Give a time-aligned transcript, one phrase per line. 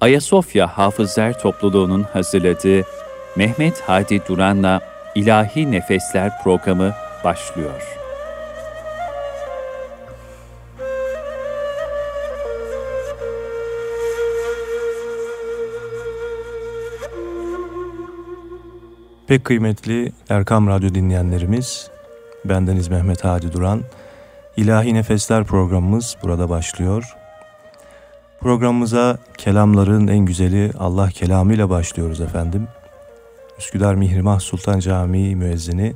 [0.00, 2.82] Ayasofya Hafızlar Topluluğu'nun hazırladığı
[3.36, 4.80] Mehmet Hadi Duran'la
[5.14, 6.94] İlahi Nefesler programı
[7.24, 7.82] başlıyor.
[19.26, 21.90] Pek kıymetli Erkam Radyo dinleyenlerimiz,
[22.44, 23.82] bendeniz Mehmet Hadi Duran.
[24.56, 27.16] İlahi Nefesler programımız burada başlıyor.
[28.46, 32.68] Programımıza kelamların en güzeli Allah kelamıyla başlıyoruz efendim.
[33.58, 35.94] Üsküdar Mihrimah Sultan Camii müezzini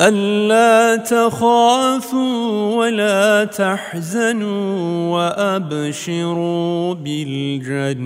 [0.00, 7.98] ألا تخافوا ولا تحزنوا وأبشروا بالجنة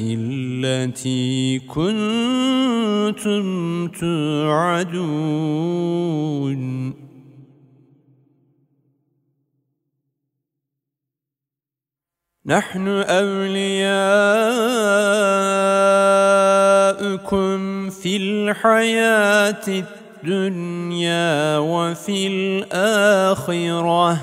[0.00, 3.44] التي كنتم
[3.88, 5.30] توعدون.
[12.46, 13.80] نحن أولياؤكم
[17.90, 19.84] في الحياة
[20.24, 24.18] الدنيا وفي الآخرة.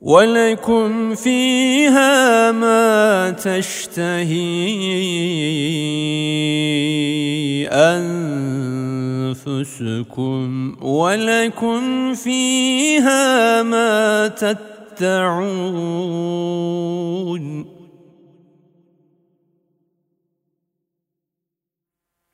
[0.00, 4.30] ولكم فيها ما تشتهي
[9.30, 15.40] أنفسكم ولكم فيها ما تدعون.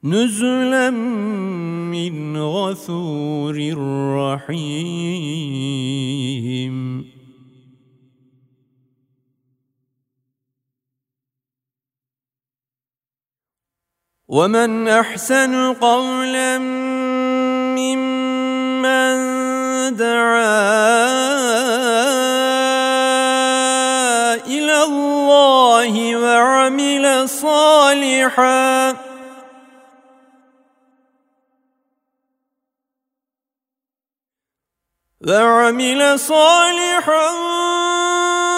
[0.06, 0.91] نزلا
[1.91, 3.56] من غفور
[4.17, 5.97] رحيم.
[14.28, 16.59] ومن أحسن قولا
[17.78, 19.16] ممن
[19.97, 21.16] دعا
[24.47, 29.06] إلى الله وعمل صالحا
[35.26, 37.31] وعمل صالحا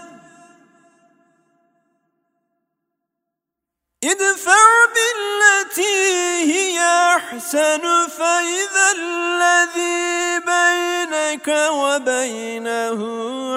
[4.10, 6.06] ادفع بالتي
[6.52, 6.78] هي
[7.16, 13.00] أحسن فإذا الذي بينك وبينه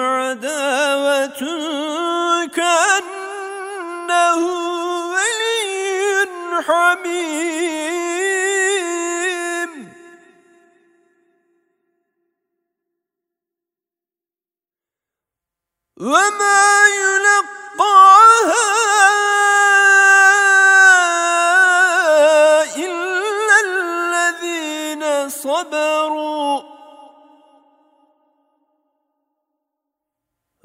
[0.00, 1.40] عداوة
[2.46, 4.40] كأنه
[5.12, 8.10] ولي حميم.
[16.00, 18.70] وما يلقاها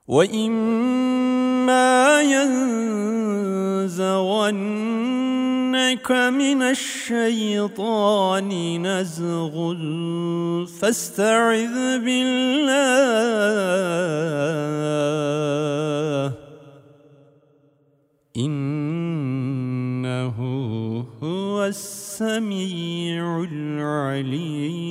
[0.07, 1.01] وإما
[2.21, 3.73] ينزغن
[5.75, 8.49] ينزغنك من الشيطان
[8.87, 9.75] نزغ.
[10.65, 12.73] فاستعذ بالله.
[18.37, 20.37] إنه
[21.23, 24.83] هو السميع العليم.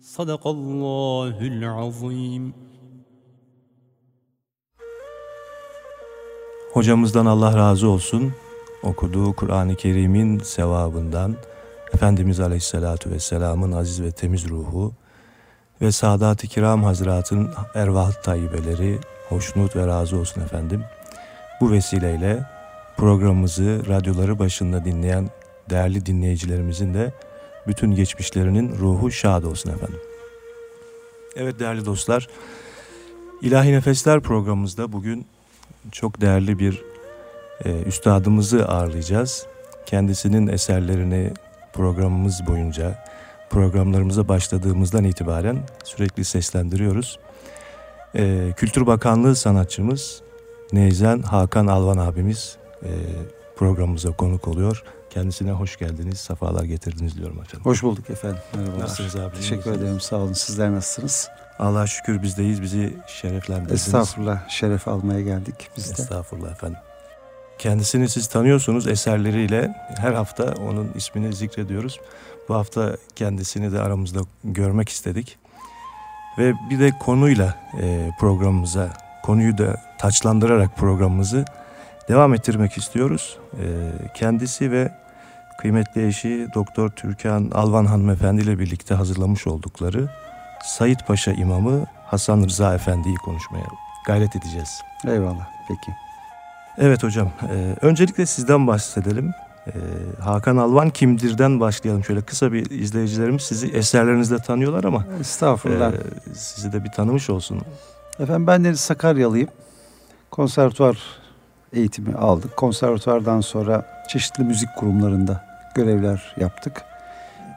[0.00, 2.69] صدق الله العظيم.
[6.80, 8.32] Hocamızdan Allah razı olsun.
[8.82, 11.36] Okuduğu Kur'an-ı Kerim'in sevabından
[11.94, 14.92] Efendimiz Aleyhisselatü Vesselam'ın aziz ve temiz ruhu
[15.80, 18.98] ve Sadat-ı Kiram Hazret'in ervah tayyibeleri
[19.28, 20.84] hoşnut ve razı olsun efendim.
[21.60, 22.46] Bu vesileyle
[22.96, 25.30] programımızı radyoları başında dinleyen
[25.70, 27.12] değerli dinleyicilerimizin de
[27.66, 30.00] bütün geçmişlerinin ruhu şad olsun efendim.
[31.36, 32.28] Evet değerli dostlar,
[33.42, 35.26] İlahi Nefesler programımızda bugün
[35.92, 36.82] çok değerli bir
[37.64, 39.46] e, üstadımızı ağırlayacağız.
[39.86, 41.32] Kendisinin eserlerini
[41.72, 43.04] programımız boyunca,
[43.50, 47.18] programlarımıza başladığımızdan itibaren sürekli seslendiriyoruz.
[48.14, 50.22] E, Kültür Bakanlığı sanatçımız
[50.72, 52.90] Neyzen Hakan Alvan abimiz e,
[53.56, 54.82] programımıza konuk oluyor.
[55.10, 57.60] Kendisine hoş geldiniz, sefalar getirdiniz diyorum efendim.
[57.64, 58.38] Hoş bulduk efendim.
[58.54, 58.80] Merhabalar.
[58.80, 59.36] Nasılsınız abi?
[59.36, 60.00] Teşekkür ederim.
[60.00, 60.32] Sağ olun.
[60.32, 61.28] Sizler nasılsınız?
[61.60, 62.62] Allah'a şükür bizdeyiz.
[62.62, 63.86] Bizi şereflendirdiniz.
[63.86, 64.48] Estağfurullah.
[64.48, 66.02] Şeref almaya geldik biz de.
[66.02, 66.78] Estağfurullah efendim.
[67.58, 69.74] Kendisini siz tanıyorsunuz eserleriyle.
[69.96, 72.00] Her hafta onun ismini zikrediyoruz.
[72.48, 75.38] Bu hafta kendisini de aramızda görmek istedik.
[76.38, 78.88] Ve bir de konuyla e, programımıza,
[79.22, 81.44] konuyu da taçlandırarak programımızı
[82.08, 83.38] devam ettirmek istiyoruz.
[83.52, 83.64] E,
[84.14, 84.92] kendisi ve
[85.60, 90.08] kıymetli eşi Doktor Türkan Alvan hanımefendi ile birlikte hazırlamış oldukları
[90.64, 93.64] Sayit Paşa İmamı Hasan Rıza Efendi'yi konuşmaya
[94.06, 94.82] gayret edeceğiz.
[95.06, 95.48] Eyvallah.
[95.68, 95.92] Peki.
[96.78, 99.34] Evet hocam, e, öncelikle sizden bahsedelim.
[99.66, 99.72] E,
[100.22, 102.04] Hakan Alvan kimdirden başlayalım.
[102.04, 105.92] Şöyle kısa bir izleyicilerimiz sizi eserlerinizle tanıyorlar ama Estağfurullah.
[105.92, 105.96] e,
[106.34, 107.60] sizi de bir tanımış olsun.
[108.20, 109.48] Efendim ben Deniz Sakaryalıyım.
[110.30, 110.98] Konservatuvar
[111.72, 112.56] eğitimi aldık.
[112.56, 116.82] Konservatuvardan sonra çeşitli müzik kurumlarında görevler yaptık.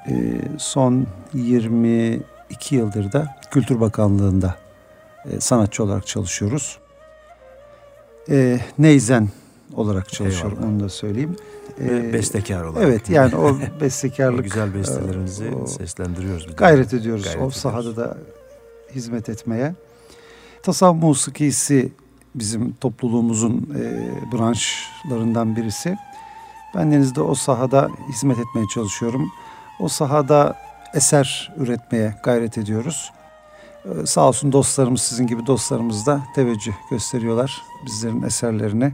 [0.08, 0.14] Ee,
[0.58, 1.08] son
[2.54, 4.56] 22 yıldır da Kültür Bakanlığı'nda
[5.26, 6.78] e, sanatçı olarak çalışıyoruz.
[8.30, 9.30] Ee, Neyzen
[9.74, 10.74] olarak çalışıyorum Eyvallah.
[10.74, 11.36] onu da söyleyeyim.
[11.80, 12.88] Ee, bestekar olarak.
[12.88, 16.44] Evet yani o o bestekarlık güzel bestelerinizi o- seslendiriyoruz.
[16.48, 16.56] bir de.
[16.56, 17.56] gayret ediyoruz Gayret o ediyoruz.
[17.58, 18.18] sahada da
[18.96, 19.76] hizmet etmeye.
[20.64, 21.92] Tasavvuf musikisi
[22.36, 25.98] bizim topluluğumuzun e, branşlarından birisi.
[26.76, 29.32] Ben denizde o sahada hizmet etmeye çalışıyorum.
[29.80, 30.56] O sahada
[30.94, 33.12] eser üretmeye gayret ediyoruz.
[33.86, 37.62] Ee, sağ olsun dostlarımız sizin gibi dostlarımız da teveccüh gösteriyorlar.
[37.86, 38.94] Bizlerin eserlerini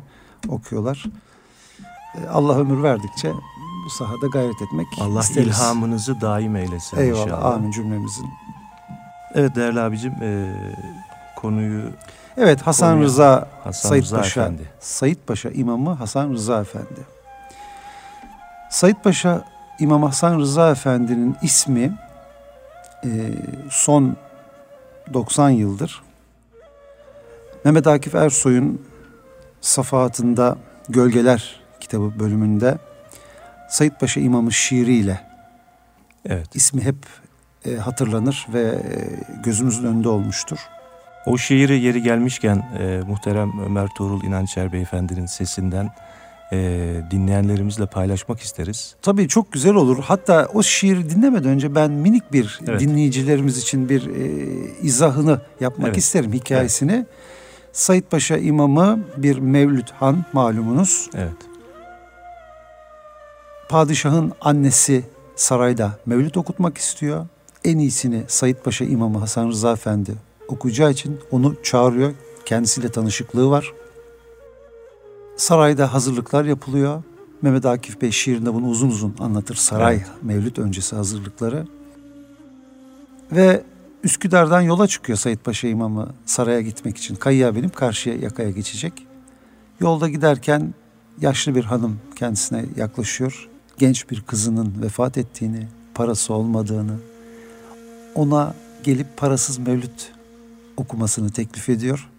[0.50, 1.06] okuyorlar.
[2.16, 3.32] Ee, Allah ömür verdikçe
[3.86, 5.48] bu sahada gayret etmek Allah isteriz.
[5.48, 7.26] ilhamınızı daim eylesin Eyvallah.
[7.26, 7.46] inşallah.
[7.46, 8.30] Amin cümlemizin.
[9.36, 10.54] Evet değerli abicim e,
[11.36, 11.82] konuyu
[12.38, 14.70] Evet Hasan Konuya Rıza Hasan Sayit Rıza Paşa Efendi.
[14.80, 17.02] Sayit Paşa İmamı Hasan Rıza Efendi.
[18.70, 19.44] Sayit Paşa
[19.80, 21.98] İmam Hasan Rıza Efendi'nin ismi
[23.04, 23.10] e,
[23.70, 24.18] son
[25.14, 26.02] 90 yıldır
[27.66, 28.82] Mehmet Akif Ersoy'un
[29.62, 30.58] safahatında
[30.90, 32.78] Gölgeler kitabı bölümünde
[33.70, 35.20] Sayit Paşa İmamı şiiriyle
[36.26, 36.56] Evet.
[36.56, 36.96] ismi hep
[37.66, 39.10] e, hatırlanır ve e,
[39.44, 40.60] gözümüzün önünde olmuştur.
[41.26, 45.90] O şiiri yeri gelmişken e, muhterem Ömer Tuğrul İnançer Beyefendi'nin sesinden
[46.54, 46.58] e,
[47.12, 48.96] dinleyenlerimizle paylaşmak isteriz.
[49.02, 49.98] Tabii çok güzel olur.
[50.04, 52.80] Hatta o şiiri dinlemeden önce ben minik bir Evet.
[52.80, 54.46] dinleyicilerimiz için bir e,
[54.82, 55.98] izahını yapmak Evet.
[55.98, 57.06] isterim hikayesini.
[57.74, 61.10] Sayit Paşa imamı bir Mevlüt Han malumunuz.
[61.16, 61.34] Evet.
[63.70, 65.04] Padişahın annesi
[65.36, 67.28] sarayda Mevlüt okutmak istiyor.
[67.66, 70.12] En iyisini Sayit Paşa imamı Hasan Rıza Efendi
[70.48, 72.14] okuyacağı için onu çağırıyor.
[72.46, 73.74] Kendisiyle tanışıklığı var.
[75.40, 77.04] Sarayda hazırlıklar yapılıyor.
[77.42, 79.56] Mehmet Akif Bey şiirinde bunu uzun uzun anlatır.
[79.56, 80.08] Saray Evet.
[80.22, 81.68] Mevlüt öncesi hazırlıkları.
[83.32, 83.64] Ve
[84.04, 87.16] Üsküdar'dan yola çıkıyor Sayit Paşa imamı saraya gitmek için.
[87.16, 88.94] Kayıya binip karşıya yakaya geçecek.
[89.80, 90.74] Yolda giderken
[91.22, 93.50] yaşlı bir hanım kendisine yaklaşıyor.
[93.78, 96.96] Genç bir kızının vefat ettiğini, parası olmadığını,
[98.16, 98.54] ona
[98.84, 100.12] gelip parasız mevlüt
[100.78, 102.10] okumasını teklif ediyor.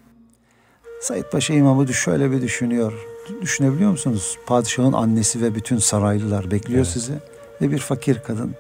[1.03, 3.10] Said Paşa imamı şöyle bir düşünüyor.
[3.42, 4.38] Düşünebiliyor musunuz?
[4.46, 6.92] Padişahın annesi ve bütün saraylılar bekliyor Evet.
[6.92, 7.12] sizi.
[7.60, 8.54] Ve bir fakir kadın.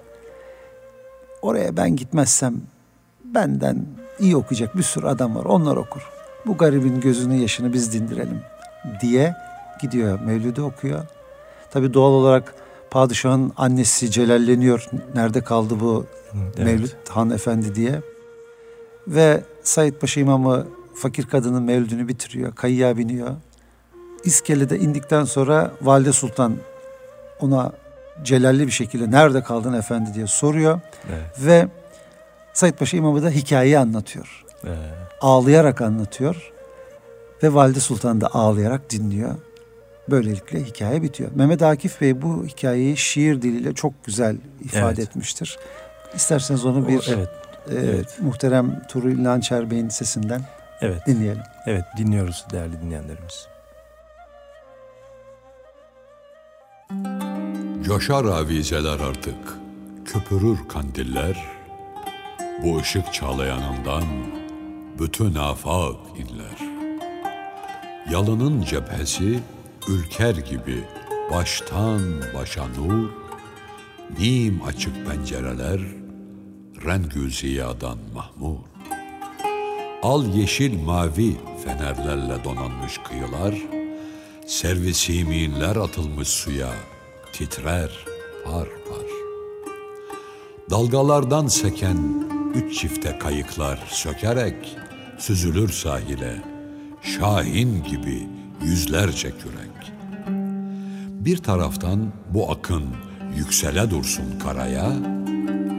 [1.42, 2.54] Oraya ben gitmezsem
[3.24, 3.86] benden
[4.18, 5.44] iyi okuyacak bir sürü adam var.
[5.44, 6.10] Onlar okur.
[6.46, 8.40] Bu garibin gözünü yaşını biz dindirelim
[9.02, 9.34] diye
[9.82, 10.20] gidiyor.
[10.20, 11.04] Mevlüt'ü okuyor.
[11.70, 12.54] Tabi doğal olarak
[12.90, 14.86] padişahın annesi celalleniyor.
[15.14, 16.58] Nerede kaldı bu Evet.
[16.58, 18.00] Mevlüt Han Efendi diye.
[19.08, 22.54] Ve Said Paşa İmamı fakir kadının mevlüdünü bitiriyor.
[22.54, 23.30] Kayıya biniyor.
[24.24, 26.56] İskele'de indikten sonra Valide Sultan
[27.40, 27.72] ona
[28.22, 30.80] celalli bir şekilde nerede kaldın efendi diye soruyor.
[31.10, 31.22] Evet.
[31.38, 31.68] Ve
[32.52, 34.44] Said Paşa İmamı da hikayeyi anlatıyor.
[34.64, 34.68] Ee,
[35.20, 36.52] Ağlayarak anlatıyor.
[37.42, 39.34] Ve Valide Sultan da ağlayarak dinliyor.
[40.10, 41.30] Böylelikle hikaye bitiyor.
[41.34, 44.98] Mehmet Akif Bey bu hikayeyi şiir diliyle çok güzel ifade Evet.
[44.98, 45.58] etmiştir.
[46.14, 47.28] İsterseniz onu o- bir evet,
[47.70, 48.18] e, evet.
[48.20, 50.40] muhterem Tuğrul Lançer Bey'in sesinden
[50.80, 51.42] evet, dinleyelim.
[51.66, 53.46] evet dinliyoruz değerli dinleyenlerimiz.
[57.90, 59.58] Coşar avizeler artık,
[60.04, 61.44] köpürür kandiller.
[62.62, 64.04] Bu ışık çağlayanından
[64.98, 66.70] bütün afak inler.
[68.10, 69.40] Yalının cephesi
[69.88, 70.84] ülker gibi
[71.32, 72.00] baştan
[72.34, 73.08] başa nur,
[74.18, 75.80] nim açık pencereler,
[76.84, 78.58] rengü ziyadan mahmur.
[80.02, 83.54] Al yeşil mavi fenerlerle donanmış kıyılar,
[84.46, 86.70] Servisiminler atılmış suya,
[87.32, 87.90] titrer
[88.44, 89.06] par par.
[90.70, 94.76] Dalgalardan seken üç çifte kayıklar sökerek
[95.18, 96.42] süzülür sahile,
[97.02, 98.28] şahin gibi
[98.62, 99.92] yüzlerce kürek.
[101.20, 102.84] Bir taraftan bu akın
[103.36, 104.92] yüksele dursun karaya,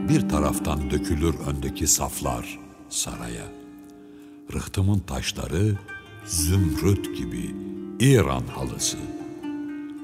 [0.10, 3.46] bir taraftan dökülür öndeki saflar saraya.
[4.54, 5.78] Rıhtımın taşları
[6.26, 7.56] zümrüt gibi
[8.00, 8.98] İran halısı.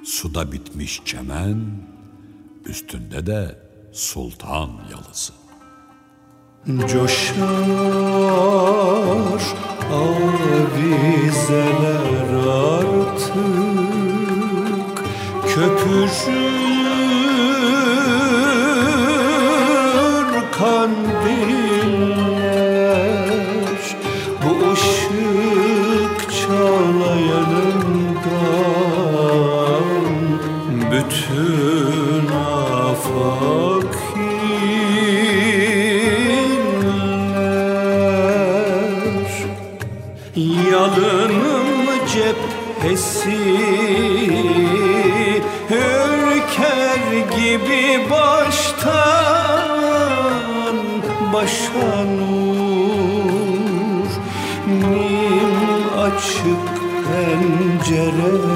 [0.08, 1.66] Suda bitmiş çemen,
[2.66, 3.60] üstünde de
[3.94, 5.34] sultan yalısı.
[6.88, 7.46] Coşar
[9.92, 11.08] avizeler
[13.04, 13.38] artık
[15.48, 16.18] Köpürür
[20.52, 21.57] kandiller
[42.88, 43.38] cephesi
[45.70, 48.88] Ürker gibi baştan
[51.34, 53.27] başa nur.
[54.67, 56.65] Nim açık
[57.03, 58.47] pencereler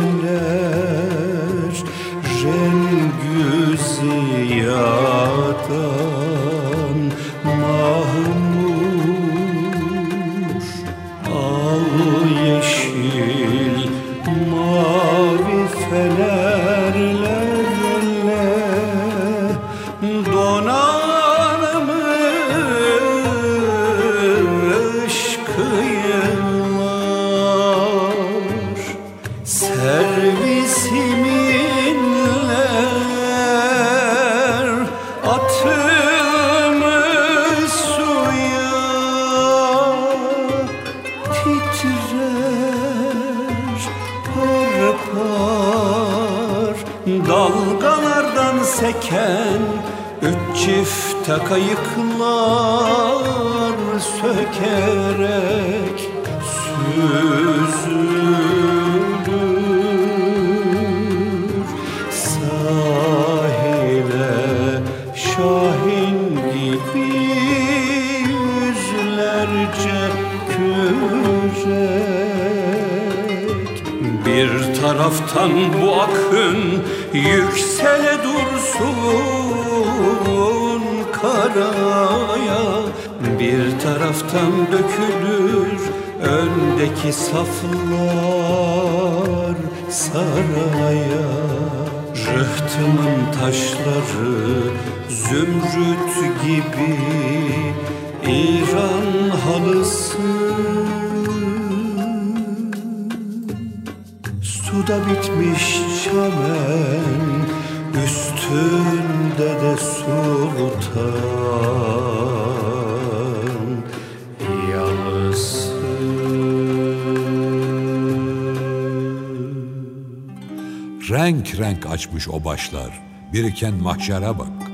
[122.02, 123.02] Renk renk açmış o başlar,
[123.34, 124.72] biriken mahşere bak.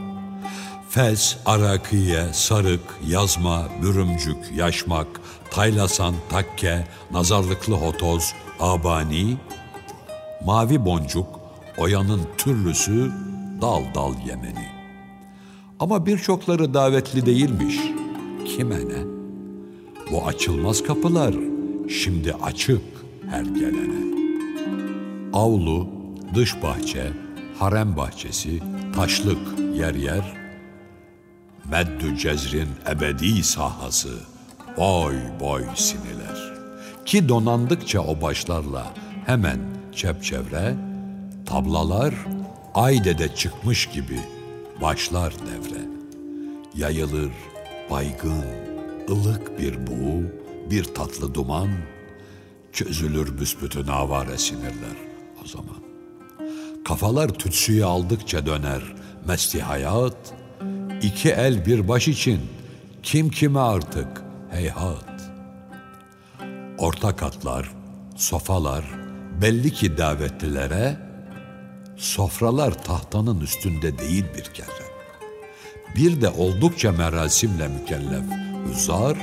[0.90, 5.08] Fes, arakiye, sarık, yazma, bürümcük, yaşmak,
[5.52, 9.38] taylasan, takke, nazarlıklı hotoz, abani,
[10.46, 11.40] mavi boncuk,
[11.78, 13.12] oyanın türlüsü,
[13.62, 14.68] dal dal yemeni.
[15.80, 17.76] Ama birçokları davetli değilmiş.
[18.46, 19.04] Kime ne?
[20.12, 21.36] Bu açılmaz kapılar
[21.90, 22.82] şimdi açık
[23.30, 24.08] her gelene.
[25.34, 25.97] Avlu,
[26.38, 27.14] dış bahçe,
[27.60, 28.60] harem bahçesi,
[28.96, 30.34] taşlık yer yer,
[31.72, 34.20] meddü cezrin ebedi sahası,
[34.78, 36.54] boy boy siniler.
[37.06, 38.94] Ki donandıkça o başlarla
[39.26, 39.60] hemen
[39.96, 40.76] çepçevre,
[41.46, 42.14] tablalar
[42.76, 44.20] aydede çıkmış gibi
[44.82, 45.82] başlar devre.
[46.76, 47.32] Yayılır
[47.90, 48.46] baygın,
[49.10, 50.24] ılık bir buğu,
[50.72, 51.70] bir tatlı duman,
[52.72, 54.98] çözülür büsbütün avare sinirler
[55.44, 55.87] o zaman.
[56.88, 58.82] Kafalar tütsüyü aldıkça döner
[59.26, 60.18] mesti hayat,
[61.02, 62.42] iki el bir baş için
[63.04, 64.08] kim kime artık
[64.52, 65.22] heyhat.
[66.78, 67.72] Orta katlar,
[68.16, 68.86] sofalar
[69.42, 70.98] belli ki davetlilere,
[71.98, 74.88] sofralar tahtanın üstünde değil bir kere.
[75.96, 78.26] Bir de oldukça merasimle mükellef
[78.68, 79.18] hüzzar,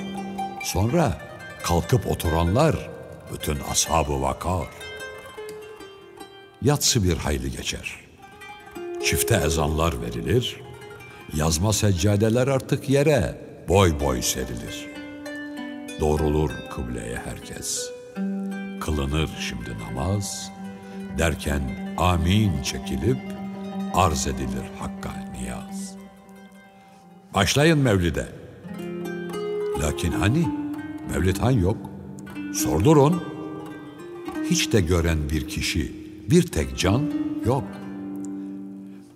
[0.63, 1.19] sonra
[1.63, 2.91] kalkıp oturanlar
[3.33, 4.84] bütün ashabı vakar.
[6.65, 7.97] Yatsı bir hayli geçer.
[9.05, 10.61] Çifte ezanlar verilir,
[11.35, 14.87] yazma seccadeler artık yere boy boy serilir.
[16.01, 17.91] Doğrulur kıbleye herkes.
[18.81, 20.51] Kılınır şimdi namaz,
[21.19, 23.19] derken amin çekilip
[23.95, 25.97] arz edilir Hakk'a niyaz.
[27.35, 28.29] Başlayın Mevlid'e.
[29.83, 30.49] Lakin hani
[31.11, 31.77] Mevlid han yok.
[32.55, 33.23] Sordurun.
[34.51, 37.03] Hiç de gören bir kişi, bir tek can
[37.47, 37.65] yok.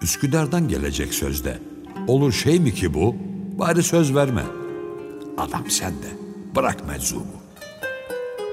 [0.02, 1.58] Üsküdar'dan gelecek sözde.
[2.06, 3.16] Olur şey mi ki bu?
[3.58, 4.42] Bari söz verme.
[5.38, 6.06] Adam sende.
[6.56, 7.38] Bırak meczubu.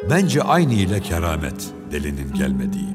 [0.10, 2.90] Bence aynı ile keramet delinin gelmediği.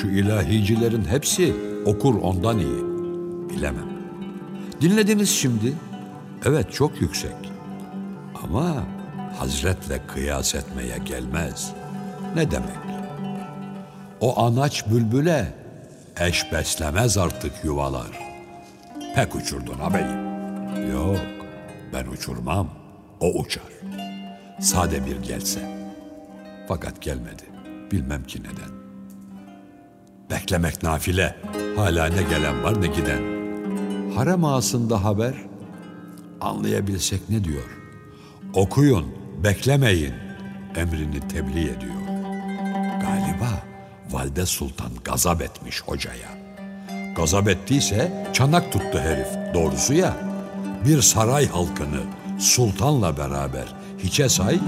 [0.00, 2.84] Şu ilahicilerin hepsi okur ondan iyi.
[3.50, 3.88] Bilemem.
[4.80, 5.72] Dinlediniz şimdi.
[6.44, 7.52] Evet çok yüksek.
[8.42, 8.84] Ama
[9.38, 11.72] Hazretle kıyas etmeye gelmez.
[12.36, 12.93] Ne demek?
[14.24, 15.54] O anaç bülbüle
[16.20, 18.06] eş beslemez artık yuvalar.
[19.14, 20.90] Pek uçurdun ağabeyim.
[20.92, 21.20] Yok,
[21.92, 22.70] ben uçurmam.
[23.20, 23.72] O uçar.
[24.60, 25.60] Sade bir gelse.
[26.68, 27.42] Fakat gelmedi.
[27.92, 28.74] Bilmem ki neden.
[30.30, 31.36] Beklemek nafile.
[31.76, 33.22] Hala ne gelen var ne giden.
[34.14, 35.34] Harem ağasında haber.
[36.40, 37.78] Anlayabilsek ne diyor?
[38.54, 39.06] Okuyun,
[39.42, 40.14] beklemeyin
[40.76, 42.04] emrini tebliğ ediyor.
[43.00, 43.73] Galiba
[44.14, 46.28] Valide Sultan gazap etmiş hocaya.
[47.16, 50.16] Gazap ettiyse çanak tuttu herif doğrusu ya.
[50.84, 52.00] Bir saray halkını
[52.38, 54.58] sultanla beraber hiçe say,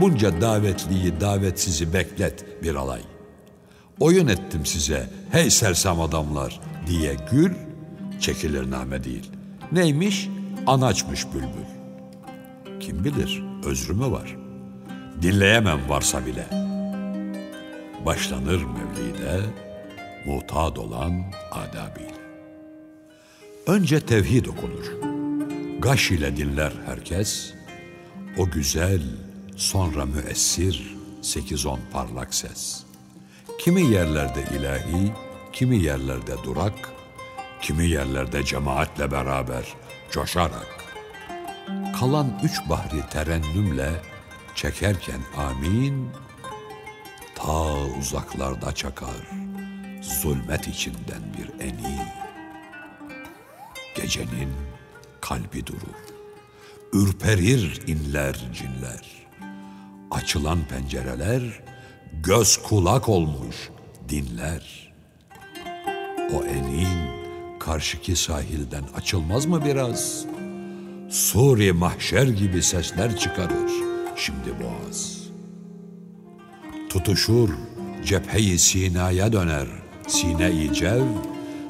[0.00, 3.00] bunca davetliyi davetsizi beklet bir alay.
[4.00, 7.52] Oyun ettim size hey sersem adamlar diye gül,
[8.20, 9.30] çekilir name değil.
[9.72, 10.28] Neymiş?
[10.66, 11.68] Anaçmış bülbül.
[12.80, 14.36] Kim bilir özrü mü var?
[15.22, 16.73] Dinleyemem varsa bile.
[18.06, 19.40] Başlanır mevlide,
[20.26, 22.14] muhtad olan adabıyla.
[23.66, 24.92] Önce tevhid okunur.
[25.78, 27.54] Gaş ile dinler herkes.
[28.38, 29.02] O güzel,
[29.56, 32.84] sonra müessir, sekiz on parlak ses.
[33.58, 35.12] Kimi yerlerde ilahi,
[35.52, 36.92] kimi yerlerde durak,
[37.62, 39.64] kimi yerlerde cemaatle beraber
[40.10, 40.84] coşarak
[42.00, 43.90] kalan üç bahri terennümle
[44.54, 46.08] çekerken amin,
[47.44, 49.30] ta uzaklarda çakar
[50.02, 51.98] zulmet içinden bir eni.
[53.96, 54.52] Gecenin
[55.20, 56.04] kalbi durur,
[56.92, 59.26] ürperir inler cinler.
[60.10, 61.62] Açılan pencereler
[62.12, 63.70] göz kulak olmuş
[64.08, 64.94] dinler.
[66.34, 66.98] O enin
[67.58, 70.26] karşıki sahilden açılmaz mı biraz?''
[71.10, 73.72] Suri mahşer gibi sesler çıkarır
[74.16, 75.23] şimdi boğaz.
[76.94, 77.50] Tutuşur
[78.04, 79.66] cepheyi sinaya döner
[80.06, 81.04] sine-i cev,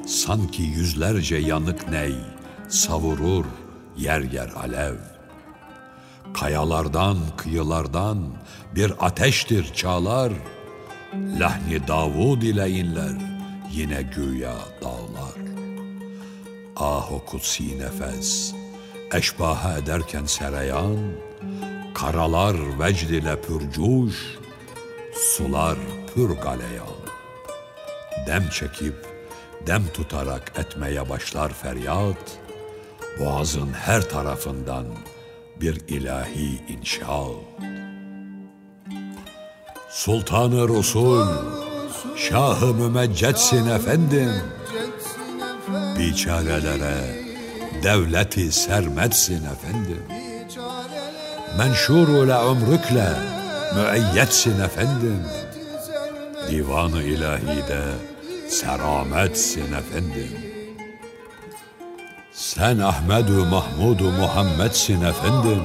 [0.07, 2.15] sanki yüzlerce yanık ney
[2.69, 3.45] savurur
[3.97, 4.95] yer yer alev.
[6.33, 8.17] Kayalardan, kıyılardan
[8.75, 10.33] bir ateştir çağlar,
[11.39, 13.17] lahni Davud ile inler
[13.71, 15.39] yine güya dağlar.
[16.75, 18.53] Ah o kutsi nefes,
[19.13, 20.97] eşbaha ederken sereyan,
[21.93, 24.37] karalar vecd ile pürcuş,
[25.15, 25.77] sular
[26.13, 26.95] pür galeyan.
[28.27, 28.95] Dem çekip,
[29.67, 32.39] dem tutarak etmeye başlar feryat,
[33.19, 34.85] boğazın her tarafından
[35.61, 37.35] bir ilahi inşaat.
[39.89, 41.27] Sultanı Resul,
[42.17, 44.31] Şah-ı Mümeccetsin efendim,
[45.99, 47.25] biçarelere,
[47.83, 50.03] devleti sermetsin efendim.
[51.57, 53.35] Menşurule ömrükle
[53.75, 55.23] müeyyetsin efendim.
[56.49, 57.81] Divanı ilahide
[58.49, 60.29] serametsin efendim.
[62.33, 65.63] Sen Ahmedu Mahmudu Muhammedsin efendim.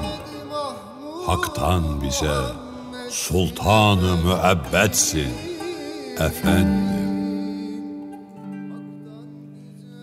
[1.26, 2.36] Hak'tan bize
[3.10, 5.32] sultanı müebbetsin
[6.18, 7.00] efendim.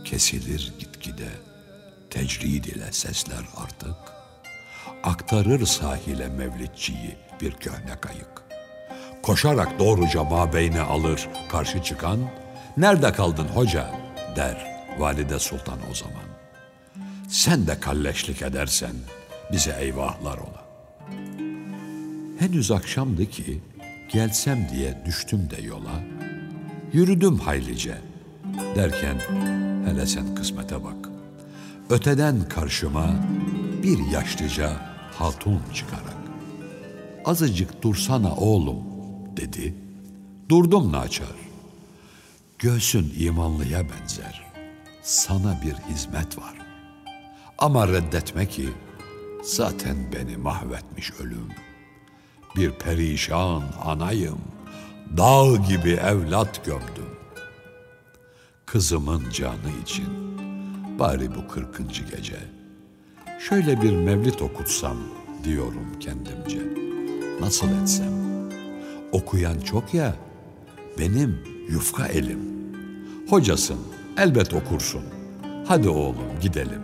[0.06, 1.30] Kesilir gitgide
[2.10, 3.96] tecrid ile sesler artık.
[5.04, 8.44] Aktarır sahile mevlidçiyi bir köhne kayık.
[9.24, 12.20] Koşarak doğruca mabeyne alır karşı çıkan,
[12.78, 13.92] nerede kaldın hoca
[14.36, 14.68] der
[15.00, 16.28] valide sultan o zaman.
[17.30, 18.94] Sen de kalleşlik edersen
[19.52, 20.68] bize eyvahlar ola.
[22.40, 23.62] Henüz akşamdı ki
[24.10, 26.04] gelsem diye düştüm de yola.
[26.94, 27.98] Yürüdüm haylice
[28.76, 29.18] derken
[29.86, 31.10] hele sen kısmete bak.
[31.90, 33.16] Öteden karşıma
[33.84, 34.72] bir yaşlıca
[35.20, 36.17] hatun çıkarak.
[37.28, 38.78] Azıcık dursana oğlum
[39.38, 39.76] dedi.
[40.50, 41.36] Durdum naçar.
[42.60, 44.44] Göğsün imanlıya benzer.
[45.02, 46.54] Sana bir hizmet var.
[47.58, 48.70] Ama reddetme ki
[49.44, 51.50] zaten beni mahvetmiş ölüm.
[52.56, 54.40] Bir perişan anayım.
[55.18, 57.18] Dağ gibi evlat gömdüm.
[58.66, 60.10] Kızımın canı için
[61.00, 62.40] bari bu kırkıncı gece
[63.50, 64.98] şöyle bir mevlit okutsam
[65.44, 66.87] diyorum kendimce.
[67.40, 68.14] Nasıl etsem?
[69.12, 70.16] Okuyan çok ya,
[71.00, 72.40] benim yufka elim.
[73.30, 73.80] Hocasın,
[74.18, 75.04] elbet okursun.
[75.68, 76.82] Hadi oğlum gidelim.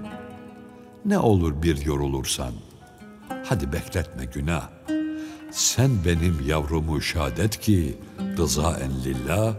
[1.05, 2.53] Ne olur bir yorulursan,
[3.45, 4.69] hadi bekletme günah.
[5.51, 7.97] Sen benim yavrumu şadet ki
[8.37, 9.55] rızaen lillah,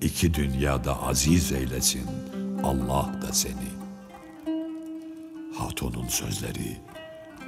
[0.00, 2.06] iki dünyada aziz eylesin
[2.64, 3.68] Allah da seni.
[5.58, 6.76] Hatunun sözleri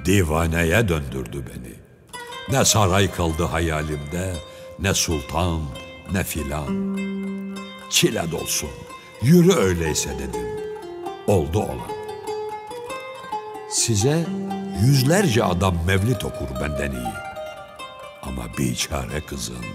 [0.05, 1.80] divaneye döndürdü beni.
[2.51, 4.35] Ne saray kaldı hayalimde,
[4.79, 5.61] ne sultan,
[6.13, 6.97] ne filan.
[7.89, 8.69] Çile dolsun,
[9.21, 10.47] yürü öyleyse dedim.
[11.27, 11.91] Oldu olan.
[13.69, 14.25] Size
[14.85, 17.13] yüzlerce adam mevlit okur benden iyi.
[18.21, 19.65] Ama biçare kızın,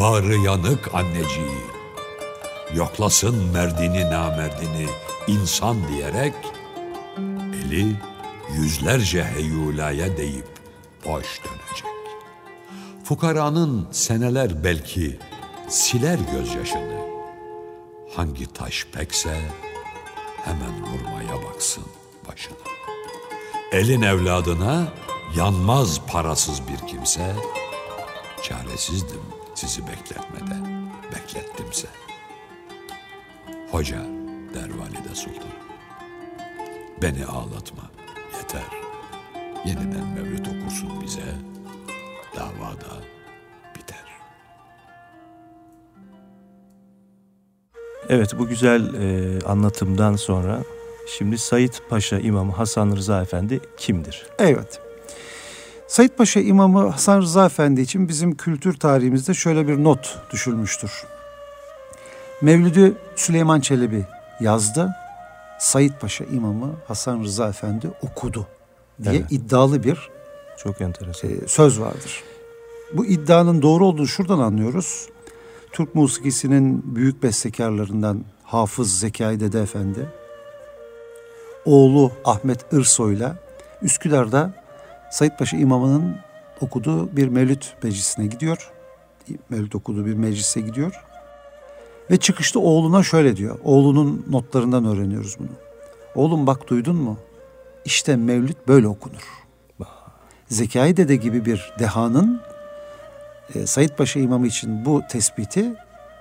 [0.00, 1.64] bağrı yanık anneciği.
[2.74, 4.86] Yoklasın merdini namerdini
[5.26, 6.34] insan diyerek,
[7.64, 7.96] eli
[8.52, 10.46] yüzlerce heyulaya deyip
[11.06, 11.93] boş dönecek.
[13.04, 15.18] Fukaranın seneler belki
[15.68, 17.04] siler gözyaşını.
[18.16, 19.40] Hangi taş pekse
[20.44, 21.84] hemen vurmaya baksın
[22.28, 22.56] başına.
[23.72, 24.88] Elin evladına
[25.36, 27.34] yanmaz parasız bir kimse.
[28.42, 29.22] Çaresizdim
[29.54, 30.56] sizi bekletmede,
[31.14, 31.88] beklettimse.
[33.70, 34.06] Hoca
[34.54, 35.54] der valide sultan.
[37.02, 37.90] Beni ağlatma,
[38.36, 38.84] yeter.
[39.64, 41.53] Yeniden mevlüt okursun bize,
[42.36, 42.94] davada
[43.74, 44.04] biter.
[48.08, 50.62] Evet bu güzel e, anlatımdan sonra
[51.18, 54.26] şimdi Sayit Paşa İmamı Hasan Rıza Efendi kimdir?
[54.38, 54.80] Evet.
[55.88, 61.04] Said Paşa İmamı Hasan Rıza Efendi için bizim kültür tarihimizde şöyle bir not düşülmüştür.
[62.42, 64.04] Mevlüdü Süleyman Çelebi
[64.40, 64.94] yazdı.
[65.60, 68.46] Said Paşa İmamı Hasan Rıza Efendi okudu
[69.02, 69.32] diye Evet.
[69.32, 70.10] iddialı bir
[70.58, 71.30] Çok enteresan.
[71.30, 72.22] e, söz vardır.
[72.92, 75.08] Bu iddianın doğru olduğunu şuradan anlıyoruz.
[75.72, 80.08] Türk musikisinin büyük bestekarlarından Hafız Zekai Dede Efendi,
[81.64, 83.36] oğlu Ahmet Irsoy'la
[83.82, 84.64] Üsküdar'da
[85.10, 86.16] Said Paşa İmamı'nın
[86.60, 88.70] okuduğu bir mevlüt meclisine gidiyor.
[89.50, 91.04] Mevlüt okuduğu bir meclise gidiyor.
[92.10, 93.58] Ve çıkışta oğluna şöyle diyor.
[93.64, 95.48] Oğlunun notlarından öğreniyoruz bunu.
[96.14, 97.18] Oğlum bak duydun mu?
[97.84, 99.43] İşte mevlüt böyle okunur.
[100.48, 102.40] Zekai Dede gibi bir dehanın
[103.54, 105.74] e, Said Paşa İmamı için bu tespiti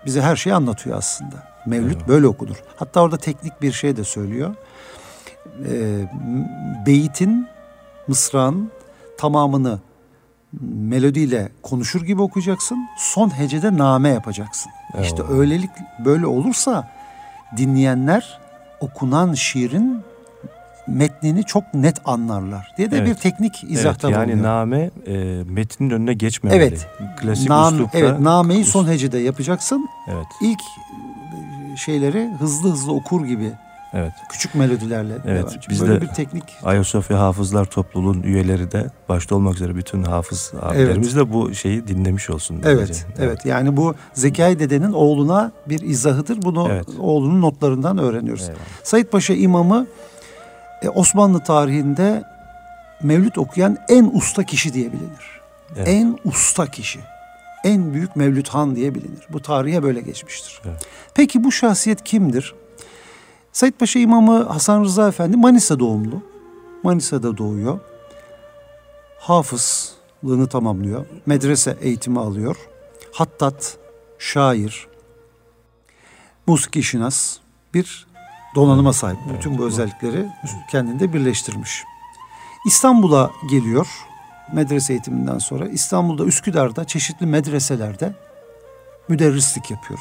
[0.06, 1.54] bize her şeyi anlatıyor aslında.
[1.66, 2.56] Mevlüt böyle okunur.
[2.76, 4.56] Hatta orada teknik bir şey de söylüyor.
[5.70, 6.06] E,
[6.86, 7.48] beytin,
[8.08, 8.72] mısrağın
[9.18, 9.80] tamamını
[10.62, 12.78] melodiyle konuşur gibi okuyacaksın.
[12.98, 14.72] Son hecede name yapacaksın.
[15.02, 15.72] İşte öylelik
[16.06, 16.92] böyle olursa
[17.58, 18.40] dinleyenler
[18.80, 20.04] okunan şiirin
[20.88, 23.08] metnini çok net anlarlar diye de Evet.
[23.10, 24.54] bir teknik izahta evet, yani bulunuyor.
[24.54, 26.58] name e, metnin önüne geçmemeli.
[26.64, 26.88] Evet.
[27.22, 27.98] Klasik Nam- üslupta.
[28.00, 29.90] evet, nameyi son hecede yapacaksın.
[30.08, 33.52] Evet, İlk e, şeyleri hızlı hızlı okur gibi
[33.94, 34.12] evet.
[34.32, 35.14] küçük melodilerle.
[35.26, 36.44] Evet, devam biz Böyle de- bir teknik.
[36.64, 42.30] Ayasofya Hafızlar Topluluğu'nun üyeleri de başta olmak üzere bütün hafız abilerimiz de bu şeyi dinlemiş
[42.30, 42.62] olsun.
[42.66, 42.94] Evet, böylece.
[43.20, 46.42] evet, Yani bu Zekai dedenin oğluna bir izahıdır.
[46.42, 46.86] Bunu Evet.
[47.00, 48.44] oğlunun notlarından öğreniyoruz.
[48.44, 48.60] Eyvallah.
[48.84, 49.88] Said Paşa imamı
[50.84, 52.24] e, Osmanlı tarihinde
[53.04, 55.42] mevlüt okuyan en usta kişi diye bilinir.
[55.76, 55.88] Evet.
[55.88, 57.00] En usta kişi.
[57.64, 59.28] En büyük Mevlüt Han diye bilinir.
[59.30, 60.62] Bu tarihe böyle geçmiştir.
[60.66, 60.88] Evet.
[61.14, 62.56] Peki bu şahsiyet kimdir?
[63.52, 66.24] Said Paşa İmamı Hasan Rıza Efendi Manisa doğumlu.
[66.84, 67.80] Manisa'da doğuyor.
[69.20, 71.06] Hafızlığını tamamlıyor.
[71.26, 72.56] Medrese eğitimi alıyor.
[73.12, 73.78] Hattat,
[74.20, 74.88] şair,
[76.48, 77.38] musiki şinas
[77.74, 78.08] bir
[78.56, 79.18] donanıma sahip.
[79.34, 80.30] Bütün bu özellikleri
[80.68, 81.84] kendinde birleştirmiş.
[82.66, 83.88] İstanbul'a geliyor
[84.54, 85.68] medrese eğitiminden sonra.
[85.68, 88.14] İstanbul'da Üsküdar'da çeşitli medreselerde
[89.10, 90.00] müderrislik yapıyor.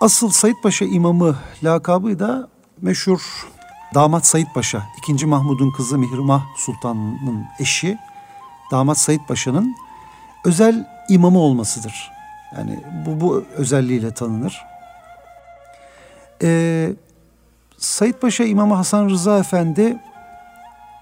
[0.00, 2.48] Asıl Said Paşa imamı lakabı da
[2.80, 3.46] meşhur
[3.94, 4.82] damat Said Paşa.
[5.08, 5.26] 2.
[5.26, 7.98] Mahmud'un kızı Mihrimah Sultan'ın eşi
[8.70, 9.74] damat Said Paşa'nın
[10.44, 12.12] özel imamı olmasıdır.
[12.56, 14.71] Yani bu, bu özelliğiyle tanınır.
[16.42, 16.92] Ee,
[17.78, 19.96] Said Paşa İmamı Hasan Rıza Efendi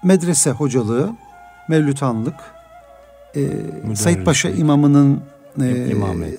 [0.03, 1.09] medrese hocalığı,
[1.69, 2.35] mevlütanlık,
[3.35, 3.41] e,
[3.95, 5.21] Said Paşa imamının
[5.61, 5.91] e,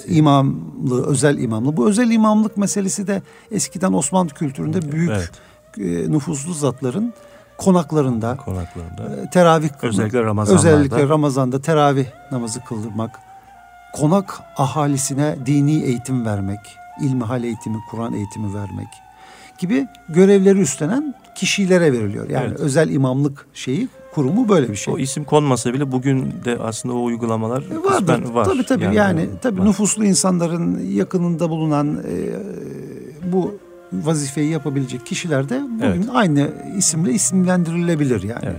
[0.06, 1.76] imamlığı, özel imamlığı.
[1.76, 5.30] Bu özel imamlık meselesi de eskiden Osmanlı kültüründe büyük Evet.
[5.78, 7.12] e, nüfuzlu zatların
[7.58, 9.16] konaklarında, konaklarında.
[9.22, 10.68] e, teravih kılmak, Özellikle Ramazanlarda.
[10.68, 13.18] özellikle Ramazan'da teravih namazı kıldırmak,
[13.94, 16.60] konak ahalisine dini eğitim vermek,
[17.02, 18.88] ilmihal eğitimi, Kur'an eğitimi vermek
[19.58, 22.30] gibi görevleri üstlenen kişilere veriliyor.
[22.30, 22.60] Yani Evet.
[22.60, 24.94] özel imamlık şeyi, kurumu böyle bir şey.
[24.94, 28.24] O isim konmasa bile bugün de aslında o uygulamalar E, Vardır.
[28.34, 28.44] var.
[28.44, 29.66] Tabii tabii yani, tabii var.
[29.66, 32.16] nüfuslu insanların yakınında bulunan e,
[33.32, 33.54] bu
[33.92, 36.04] vazifeyi yapabilecek kişiler de bugün Evet.
[36.12, 38.42] aynı isimle isimlendirilebilir yani.
[38.44, 38.56] Evet.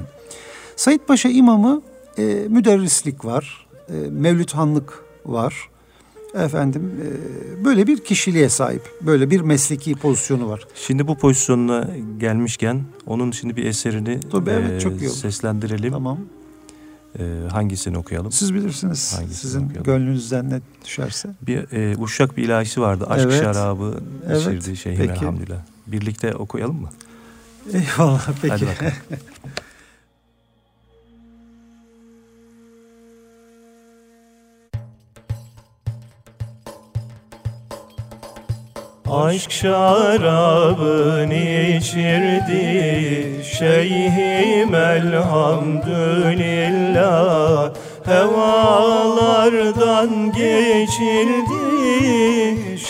[0.75, 1.81] Said Paşa imamı
[2.17, 5.69] e, müderrislik var, e, mevlüthanlık var.
[6.35, 6.91] Efendim
[7.61, 10.67] e, böyle bir kişiliğe sahip, böyle bir mesleki pozisyonu var.
[10.75, 11.87] Şimdi bu pozisyonuna
[12.19, 15.17] gelmişken onun şimdi bir eserini Tabii, evet, e, çok iyi olur.
[15.17, 15.91] seslendirelim.
[15.93, 16.17] Tamam.
[17.19, 18.31] E, hangisini okuyalım?
[18.31, 19.13] Siz bilirsiniz.
[19.17, 19.83] Hangisini Sizin okuyalım?
[19.83, 21.29] gönlünüzden ne düşerse.
[21.41, 23.05] Bir e, Uşak bir ilahisi vardı.
[23.09, 23.41] Aşk Evet.
[23.43, 23.93] şarabı
[24.27, 25.11] Evet, içirdi şeyhim peki.
[25.11, 25.57] elhamdülillah.
[25.87, 26.89] Birlikte okuyalım mı?
[27.73, 28.49] Eyvallah peki.
[28.53, 28.93] Hadi bakalım.
[39.13, 41.33] Aşk şarabını
[41.77, 47.69] içirdi Şeyhim elhamdülillah.
[48.05, 51.63] Hevalardan geçirdi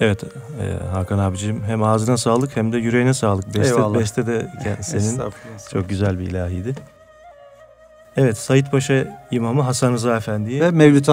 [0.00, 0.28] Evet e,
[0.92, 3.54] Hakan abicim hem ağzına sağlık hem de yüreğine sağlık.
[3.54, 3.98] Beste, Eyvallah.
[3.98, 4.46] beste de
[4.80, 5.20] senin
[5.72, 6.74] çok güzel bir ilahiydi.
[8.16, 11.08] Evet Said Paşa İmamı Hasan Rıza Efendi'yi Ve ve, Mevlüt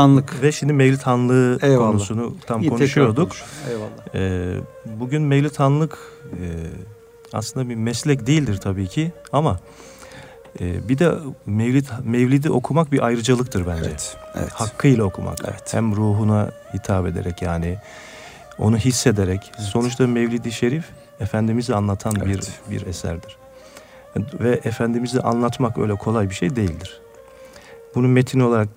[0.53, 1.87] şimdi Mevlid Hanlığı Eyvallah.
[1.91, 3.29] konusunu tam İyi, konuşuyorduk.
[3.29, 3.43] konuş.
[3.69, 3.89] Eyvallah.
[4.15, 4.53] Ee,
[4.85, 5.97] bugün Mevlid Hanlık
[6.31, 6.43] e,
[7.33, 9.59] aslında bir meslek değildir tabii ki ama
[10.59, 11.11] e, bir de
[11.45, 13.89] Mevlid Mevlid'i okumak bir ayrıcalıktır bence.
[13.89, 14.17] Evet.
[14.35, 14.51] Evet.
[14.51, 15.37] Hakkıyla okumak.
[15.43, 15.73] Evet.
[15.73, 17.77] Hem ruhuna hitap ederek yani
[18.57, 19.51] onu hissederek.
[19.71, 20.85] Sonuçta Mevlid-i Şerif
[21.19, 22.51] Efendimiz'i anlatan Evet.
[22.69, 23.37] bir bir eserdir.
[24.15, 27.01] Ve Efendimiz'i anlatmak öyle kolay bir şey değildir.
[27.95, 28.67] Bunun metin olarak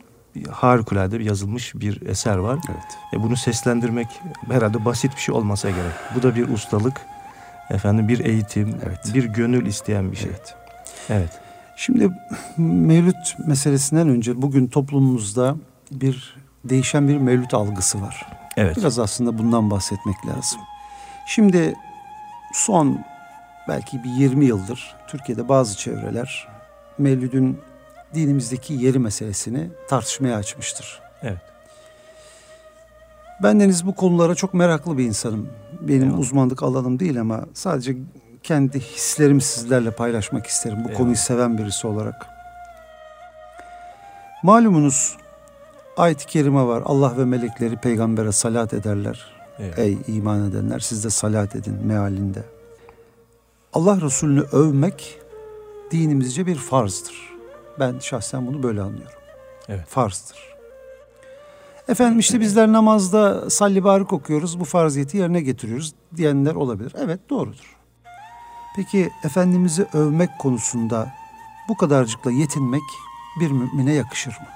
[0.50, 2.58] harikulade yazılmış bir eser var.
[2.68, 2.98] Evet.
[3.14, 4.08] E bunu seslendirmek
[4.50, 5.92] herhalde basit bir şey olmasa gerek.
[6.14, 7.00] Bu da bir ustalık,
[7.70, 9.14] efendim bir eğitim, Evet.
[9.14, 10.30] bir gönül isteyen bir şey.
[10.30, 10.54] Evet.
[11.08, 11.40] Evet.
[11.76, 12.10] Şimdi
[12.56, 15.56] mevlüt meselesinden önce bugün toplumumuzda
[15.92, 18.26] bir değişen bir mevlüt algısı var.
[18.56, 18.76] Evet.
[18.76, 20.60] Biraz aslında bundan bahsetmek lazım.
[21.26, 21.74] Şimdi
[22.54, 23.04] son
[23.68, 26.48] belki bir 20 yıldır Türkiye'de bazı çevreler
[26.98, 27.60] Mevlüd'ün
[28.14, 31.00] dinimizdeki yeri meselesini tartışmaya açmıştır.
[31.22, 31.38] Evet.
[33.42, 35.48] Bendeniz bu konulara çok meraklı bir insanım.
[35.80, 36.18] Benim Eyvallah.
[36.18, 37.96] uzmanlık alanım değil ama sadece
[38.42, 40.76] kendi hislerimi sizlerle paylaşmak isterim.
[40.78, 40.98] Bu Eyvallah.
[40.98, 42.26] konuyu seven birisi olarak.
[44.42, 45.16] Malumunuz
[45.96, 46.82] ayet-i kerime var.
[46.86, 49.32] Allah ve melekleri peygambere salat ederler.
[49.58, 49.78] Evet.
[49.78, 52.42] Ey iman edenler siz de salat edin mealinde.
[53.72, 55.18] Allah Resulü'nü övmek
[55.90, 57.32] dinimizce bir farzdır.
[57.78, 59.18] Ben şahsen bunu böyle anlıyorum.
[59.68, 59.86] Evet.
[59.88, 60.52] Farzdır.
[61.88, 64.60] Efendim işte bizler namazda salli barik okuyoruz.
[64.60, 66.94] Bu farziyeti yerine getiriyoruz diyenler olabilir.
[66.98, 67.76] Evet doğrudur.
[68.76, 71.12] Peki Efendimiz'i övmek konusunda
[71.68, 72.82] bu kadarcıkla yetinmek
[73.40, 74.48] bir mümine yakışır mı?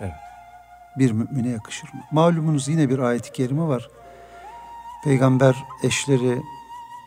[0.00, 0.12] Evet.
[0.98, 2.00] Bir mümine yakışır mı?
[2.10, 3.90] Malumunuz yine bir ayet-i kerime var.
[5.04, 6.42] Peygamber eşleri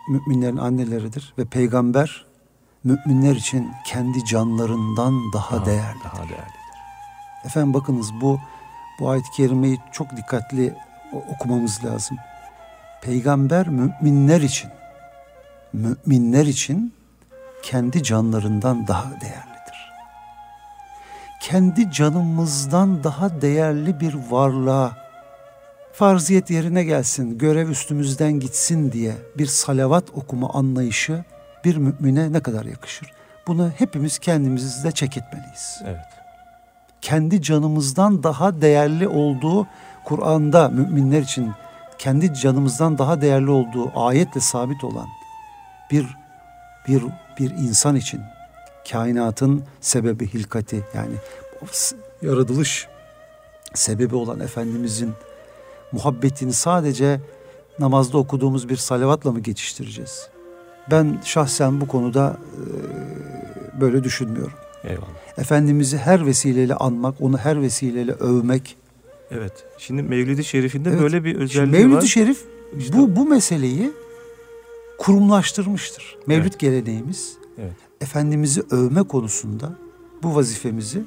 [0.10, 2.26] müminlerin anneleridir ve peygamber
[2.84, 6.04] müminler için kendi canlarından daha, Daha- değerli.
[6.04, 6.66] Daha değerlidir.
[7.46, 8.40] Efendim bakınız bu
[9.00, 10.76] bu ayet-i kerimeyi çok dikkatli
[11.30, 12.18] okumamız lazım.
[13.02, 14.72] Peygamber müminler için
[15.74, 16.94] müminler için
[17.64, 19.92] kendi canlarından daha değerlidir.
[21.42, 25.05] Kendi canımızdan daha değerli bir varlığa
[25.96, 31.24] farziyet yerine gelsin, görev üstümüzden gitsin diye bir salavat okuma anlayışı
[31.66, 33.12] bir mümine ne kadar yakışır?
[33.48, 36.06] Bunu hepimiz kendimizde çek etmeliyiz Evet.
[37.02, 39.68] kendi canımızdan daha değerli olduğu
[40.06, 41.52] Kur'an'da müminler için
[41.98, 45.08] kendi canımızdan daha değerli olduğu ayetle sabit olan
[45.92, 46.06] bir
[46.88, 47.04] bir
[47.40, 48.22] bir insan için
[48.92, 51.16] kainatın sebebi hilkati yani
[52.22, 52.88] yaratılış
[53.74, 55.14] sebebi olan Efendimizin
[55.96, 57.20] muhabbetini sadece
[57.80, 60.30] namazda okuduğumuz bir salavatla mı geçiştireceğiz?
[60.92, 64.54] Ben şahsen bu konuda e, böyle düşünmüyorum.
[64.84, 65.08] Eyvallah.
[65.38, 68.76] Efendimiz'i her vesileyle anmak, onu her vesileyle övmek.
[69.32, 69.54] Evet.
[69.78, 71.02] Şimdi Mevlid-i Şerif'inde Evet.
[71.02, 72.02] böyle bir Şimdi özelliği Mevlid-i var.
[72.02, 72.46] Şerif
[72.78, 73.92] İşte- bu bu meseleyi
[74.98, 76.18] kurumlaştırmıştır.
[76.28, 77.74] Mevlid geleneğimiz Evet.
[78.02, 79.76] Efendimiz'i övme konusunda
[80.24, 81.02] bu vazifemizi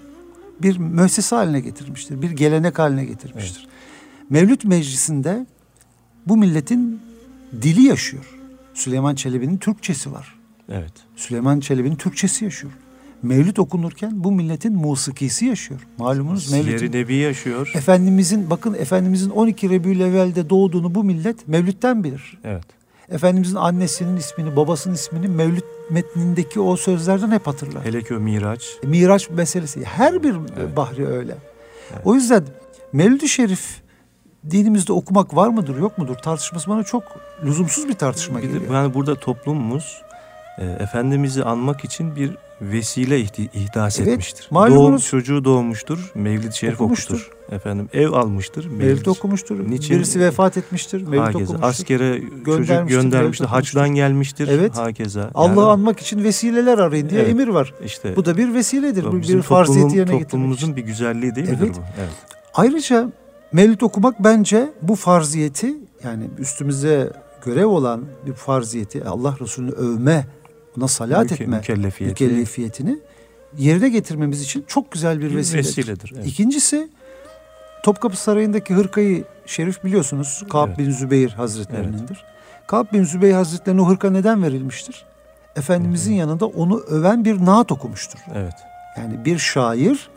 [0.63, 2.23] bir müessese haline getirmiştir.
[2.23, 3.69] Bir gelenek haline getirmiştir.
[4.31, 5.47] Mevlüt meclisinde
[6.27, 7.01] bu milletin
[7.63, 8.25] dili yaşıyor.
[8.75, 10.39] Süleyman Çelebi'nin Türkçesi var.
[10.69, 10.93] Evet.
[11.17, 12.73] Süleyman Çelebi'nin Türkçesi yaşıyor.
[13.23, 15.81] Mevlüt okunurken bu milletin musikisi yaşıyor.
[15.99, 17.73] Malumunuz Mevlüt'ün Siyer-i Nebi yaşıyor.
[17.75, 22.39] Efendimizin bakın Efendimizin 12 Rebülevvel'de doğduğunu bu millet Mevlüt'ten bilir.
[22.45, 22.65] Evet.
[23.11, 27.85] Efendimizin annesinin ismini, babasının ismini Mevlüt metnindeki o sözlerden hep hatırlar.
[27.85, 28.67] Hele ki o Miraç.
[28.85, 30.77] Miraç meselesi her bir Evet.
[30.77, 31.35] bahri öyle.
[32.05, 32.45] O yüzden
[32.93, 33.81] Mevlid-i Şerif
[34.51, 37.03] dinimizde okumak var mıdır yok mudur tartışması bana çok
[37.45, 38.75] lüzumsuz bir tartışma Bir de geliyor.
[38.75, 40.03] yani burada toplumumuz
[40.59, 42.31] e, Efendimiz'i anmak için bir
[42.61, 44.49] vesile ihti- ihdas Evet, etmiştir.
[44.53, 46.11] Doğum çocuğu doğmuştur.
[46.15, 47.15] Mevlid-i Şerif Okumuştur.
[47.15, 47.55] okumuştur.
[47.57, 48.67] Efendim ev almıştır.
[48.67, 49.71] Mevlid okumuştur.
[49.71, 49.97] Niçin?
[49.97, 51.03] Birisi vefat etmiştir.
[51.03, 51.39] Mevlid Hakeza.
[51.45, 51.69] okumuştur.
[51.69, 52.45] Askere çocuk
[52.89, 53.45] Göndermiştir.
[53.45, 54.49] Mevlid Haçtan gelmiştir.
[54.49, 54.77] Evet.
[54.77, 55.31] Hakeza.
[55.35, 57.31] Allah'ı Yani anmak için vesileler arayın diye Evet.
[57.31, 57.75] emir var.
[57.85, 59.05] işte Bu da bir vesiledir.
[59.05, 61.61] Bu bir farziyeti yerine getirmek toplumumuzun bir güzelliği değil Evet.
[61.61, 61.81] midir bu?
[62.01, 62.11] Evet.
[62.55, 63.09] Ayrıca
[63.53, 65.75] Mevlid okumak bence bu farziyeti
[66.05, 67.13] yani üstümüze
[67.45, 70.27] görev olan bir farziyeti Allah Resulü'nü övme,
[70.79, 72.25] ona salat Müke- etme mükellefiyeti.
[72.25, 72.99] mükellefiyetini
[73.59, 75.67] yerine getirmemiz için çok güzel bir Bir vesiledir.
[75.69, 76.27] vesiledir, evet.
[76.27, 76.89] İkincisi
[77.85, 80.79] Topkapı Sarayı'ndaki hırkayı şerif biliyorsunuz Ka'b Evet.
[80.79, 82.25] bin Zübeyir Hazretlerinindir.
[82.67, 85.05] Ka'b bin Zübeyir Hazretlerine o hırka neden verilmiştir?
[85.57, 88.19] Efendimizin yanında onu öven bir naat okumuştur.
[88.35, 88.55] Evet.
[88.99, 90.09] Yani bir şair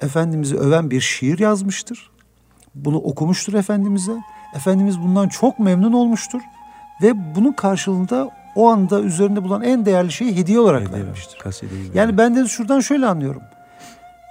[0.00, 2.10] Efendimiz'i öven bir şiir yazmıştır.
[2.84, 4.12] Bunu okumuştur Efendimiz'e.
[4.54, 6.40] Efendimiz bundan çok memnun olmuştur.
[7.02, 11.38] Ve bunun karşılığında o anda üzerinde bulunan en değerli şeyi hediye olarak Hediye vermiştir.
[11.38, 13.42] Kasideyi Yani ben de şuradan şöyle anlıyorum.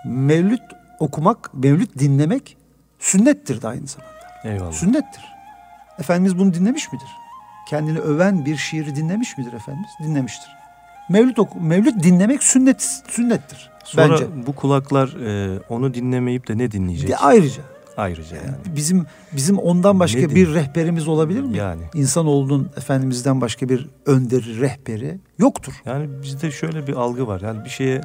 [0.06, 0.62] Mevlüt
[1.00, 2.58] okumak, mevlüt dinlemek
[3.00, 4.16] sünnettir de aynı zamanda.
[4.44, 4.72] Eyvallah.
[4.72, 5.24] Sünnettir.
[6.00, 7.08] Efendimiz bunu dinlemiş midir?
[7.70, 9.90] Kendini öven bir şiiri dinlemiş midir Efendimiz?
[10.04, 10.50] Dinlemiştir.
[11.10, 14.26] Mevlüt, oku, mevlüt dinlemek sünnet, sünnettir Sonra bence.
[14.48, 17.10] bu kulaklar e, onu dinlemeyip de ne dinleyecek?
[17.10, 17.62] De ayrıca.
[17.98, 18.76] Ayrıca yani.
[18.76, 21.58] Bizim bizim ondan başka Ne bir rehberimiz olabilir mi?
[21.58, 21.82] Yani.
[21.94, 25.74] İnsanoğlunun Efendimiz'den başka bir önderi, rehberi yoktur.
[25.86, 27.42] Yani bizde şöyle bir algı var.
[27.42, 28.02] Yani bir şeye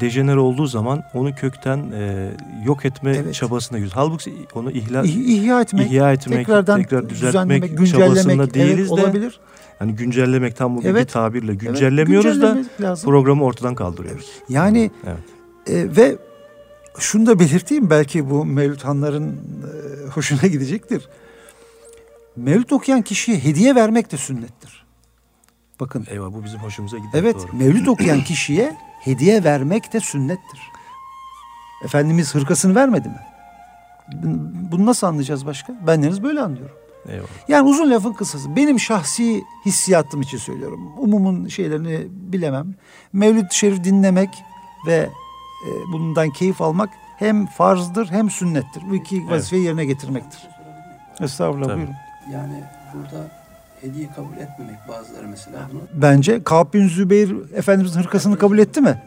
[0.00, 2.30] dejener olduğu zaman onu kökten e,
[2.66, 3.34] yok etme Evet.
[3.34, 3.96] çabasına gidiyoruz.
[3.96, 8.88] Halbuki onu ihla, İh- ihya etmek, ihya etmek, tekrardan tekrar düzeltmek düzenlemek, çabasında değiliz evet,
[8.88, 9.40] de olabilir.
[9.80, 11.12] yani güncellemek tam bugünkü Evet.
[11.12, 13.10] tabirle Evet, güncellemiyoruz da güncellemek lazım.
[13.10, 14.30] programı ortadan kaldırıyoruz.
[14.48, 15.18] Yani Evet.
[15.92, 16.16] e, ve
[16.98, 21.08] şunu da belirteyim belki bu Mevlüt Hanların e, hoşuna gidecektir.
[22.36, 24.84] Mevlüt okuyan kişiye hediye vermek de sünnettir.
[25.80, 27.12] Bakın Eyvah bu bizim hoşumuza gidiyor.
[27.14, 27.56] evet Doğru.
[27.56, 30.60] Mevlüt okuyan kişiye hediye vermek de sünnettir.
[31.84, 33.20] Efendimiz hırkasını vermedi mi?
[34.72, 35.74] Bunu nasıl anlayacağız başka?
[35.86, 36.76] Bendeniz böyle anlıyorum.
[37.08, 37.28] Eyvallah.
[37.48, 38.56] Yani uzun lafın kısası.
[38.56, 40.92] Benim şahsi hissiyatım için söylüyorum.
[40.98, 42.74] Umumun şeylerini bilemem.
[43.12, 44.28] Mevlüt-i Şerif dinlemek
[44.86, 45.08] ve
[45.66, 48.82] e, bundan keyif almak hem farzdır hem sünnettir.
[48.90, 50.40] Bu iki vazifeyi yerine getirmektir.
[51.20, 51.76] Estağfurullah Tabii.
[51.76, 51.94] buyurun.
[52.32, 53.26] Yani burada
[53.80, 59.02] hediye kabul etmemek bazıları mesela bunu Bence Ka'b bin Zübeyir Efendimizin hırkasını kabul etti mi?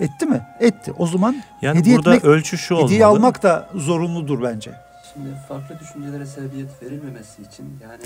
[0.00, 0.40] Etti mi?
[0.60, 0.92] Etti.
[0.98, 2.88] O zaman Yani hediye burada etmek, ölçü şu olmalı.
[2.90, 4.70] hediye almak da zorunludur bence.
[5.14, 8.02] şimdi farklı düşüncelere sebebiyet verilmemesi için yani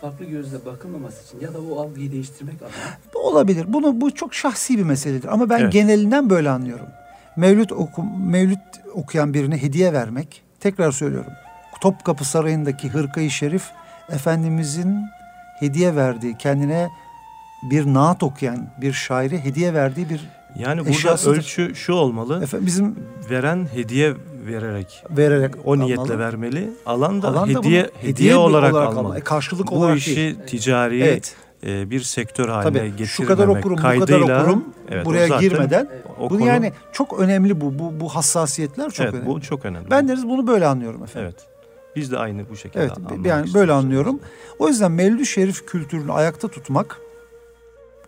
[0.00, 2.68] farklı gözle bakılmaması için ya da o algıyı değiştirmek adına
[3.14, 3.64] Bu olabilir.
[3.68, 5.72] Bunu bu çok şahsi bir meseledir ama ben Evet.
[5.72, 6.86] genelinden böyle anlıyorum.
[7.38, 8.58] Mevlüt oku, Mevlüt
[8.94, 11.32] okuyan birine hediye vermek tekrar söylüyorum.
[11.80, 13.64] Topkapı Sarayı'ndaki hırkayı şerif
[14.12, 14.96] Efendimizin
[15.60, 16.88] hediye verdiği kendine
[17.70, 20.28] bir naat okuyan bir şaire hediye verdiği bir
[20.58, 21.36] Yani burada eşyasıdır.
[21.36, 22.42] ölçü şu olmalı.
[22.42, 22.96] efendim bizim
[23.30, 24.14] Veren hediye
[24.46, 26.18] vererek vererek o niyetle almalı.
[26.18, 26.70] vermeli.
[26.86, 28.98] Alan da Alan da hediye bunu hediye, olarak, almalı.
[28.98, 29.18] almalı.
[29.18, 30.36] E, Karşılık Bu olarak işi değil.
[30.46, 31.36] ticari Evet.
[31.66, 35.28] E, bir sektör haline Tabii getirmemek şu kadar okurum, bu kadar kaydıyla okurum evet, buraya
[35.28, 35.88] zaten girmeden.
[36.18, 37.78] o Bu konu- yani çok önemli bu.
[37.78, 39.28] Bu bu hassasiyetler çok evet, önemli.
[39.28, 39.90] bu çok önemli.
[39.90, 41.30] Ben deniz bunu böyle anlıyorum efendim.
[41.32, 41.46] evet.
[41.96, 44.20] Biz de aynı bu şekilde Evet, anlamak yani böyle anlıyorum.
[44.58, 47.00] O yüzden Mevlüt Şerif kültürünü ayakta tutmak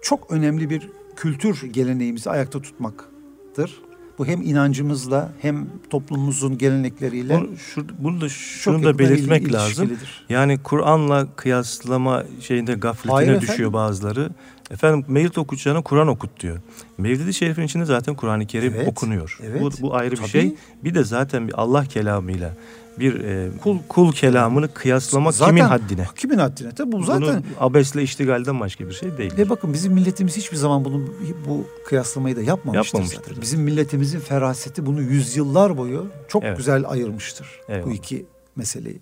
[0.01, 3.83] çok önemli bir kültür geleneğimizi ayakta tutmaktır.
[4.21, 9.91] Bu hem inancımızla hem toplumumuzun gelenekleriyle Bunu, şu, bunu da şunu da belirtmek il- lazım.
[10.29, 14.31] Yani Kur'an'la kıyaslama şeyinde gafletine Hayır düşüyor bazıları.
[14.71, 16.59] Efendim Mevlid okutacağına Kur'an okut diyor.
[16.99, 19.39] Mevlid-i Şerif'in içinde zaten Kur'an-ı Kerim Evet, okunuyor.
[19.43, 19.61] evet.
[19.63, 20.29] Bu, bu ayrı bir Tabii.
[20.29, 20.55] şey.
[20.85, 22.55] Bir de zaten bir Allah kelamıyla
[22.99, 26.07] bir e, kul kul kelamını kıyaslamak Zaten- kimin haddine?
[26.17, 26.71] Kimin haddine?
[26.75, 29.37] Tabii bu zaten Bunu abesle iştigalden başka bir şey değil.
[29.39, 31.07] Ve bakın bizim milletimiz hiçbir zaman bunu
[31.49, 33.43] bu kıyaslamayı da yapmamıştır, Yapmamıştır zaten.
[33.43, 36.57] Bizim milletimizin feraseti bunu yüzyıllar boyu çok Evet.
[36.57, 37.95] güzel ayırmıştır bu Eyvallah.
[37.95, 38.27] iki
[38.57, 38.99] meseleyi.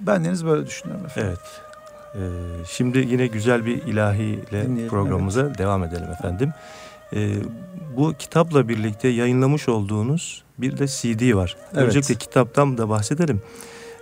[0.00, 1.30] Bendeniz böyle düşünüyorum efendim.
[1.30, 1.40] Evet.
[2.14, 2.20] Ee,
[2.68, 6.50] şimdi yine güzel bir ilahiyle Dinleyelim, programımıza devam edelim efendim.
[7.12, 7.34] Ee,
[7.96, 11.56] bu kitapla birlikte yayınlamış olduğunuz bir de CD var.
[11.74, 11.82] Evet.
[11.82, 13.42] Öncelikle kitaptan da bahsedelim.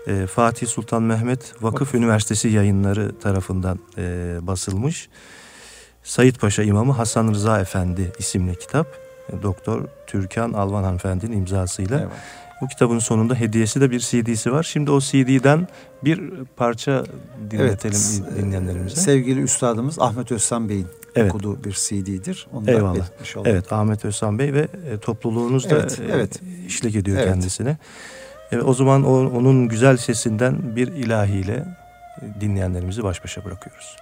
[0.08, 5.08] Ee, Fatih Sultan Mehmet Vakıf Üniversitesi yayınları tarafından e, basılmış.
[6.02, 8.86] Sayit Paşa İmamı Hasan Rıza Efendi isimli kitap.
[9.32, 11.98] E, Doktor Türkan Alvan Hanımefendi'nin imzasıyla.
[12.00, 12.10] Evet.
[12.62, 14.62] Bu kitabın sonunda hediyesi de bir CD'si var.
[14.62, 15.68] Şimdi o CD'den
[16.04, 16.20] bir
[16.56, 17.04] parça
[17.50, 19.00] dinletelim Evet, dinleyenlerimize.
[19.00, 20.86] e, Sevgili üstadımız Ahmet Özsan Bey'in
[21.16, 21.30] Evet.
[21.34, 22.46] okuduğu bir CD'dir.
[22.52, 22.94] Onu da Eyvallah.
[22.94, 23.50] belirtmiş olalım.
[23.50, 26.40] Evet Ahmet Özsan Bey ve e, topluluğunuz da Evet, e, evet.
[26.66, 27.28] işlik ediyor Evet.
[27.28, 27.76] kendisine.
[28.52, 31.64] Evet, o zaman o- onun güzel sesinden bir ilahiyle
[32.22, 33.96] e, dinleyenlerimizi baş başa bırakıyoruz.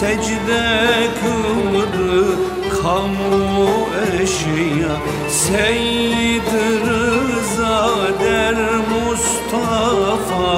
[0.00, 0.66] Secde
[1.20, 2.14] kıldı
[2.82, 3.68] kamu
[4.22, 4.94] eşya.
[5.28, 6.50] Seyyid
[6.86, 7.88] Rıza
[8.20, 8.56] der
[8.92, 10.48] Mustafa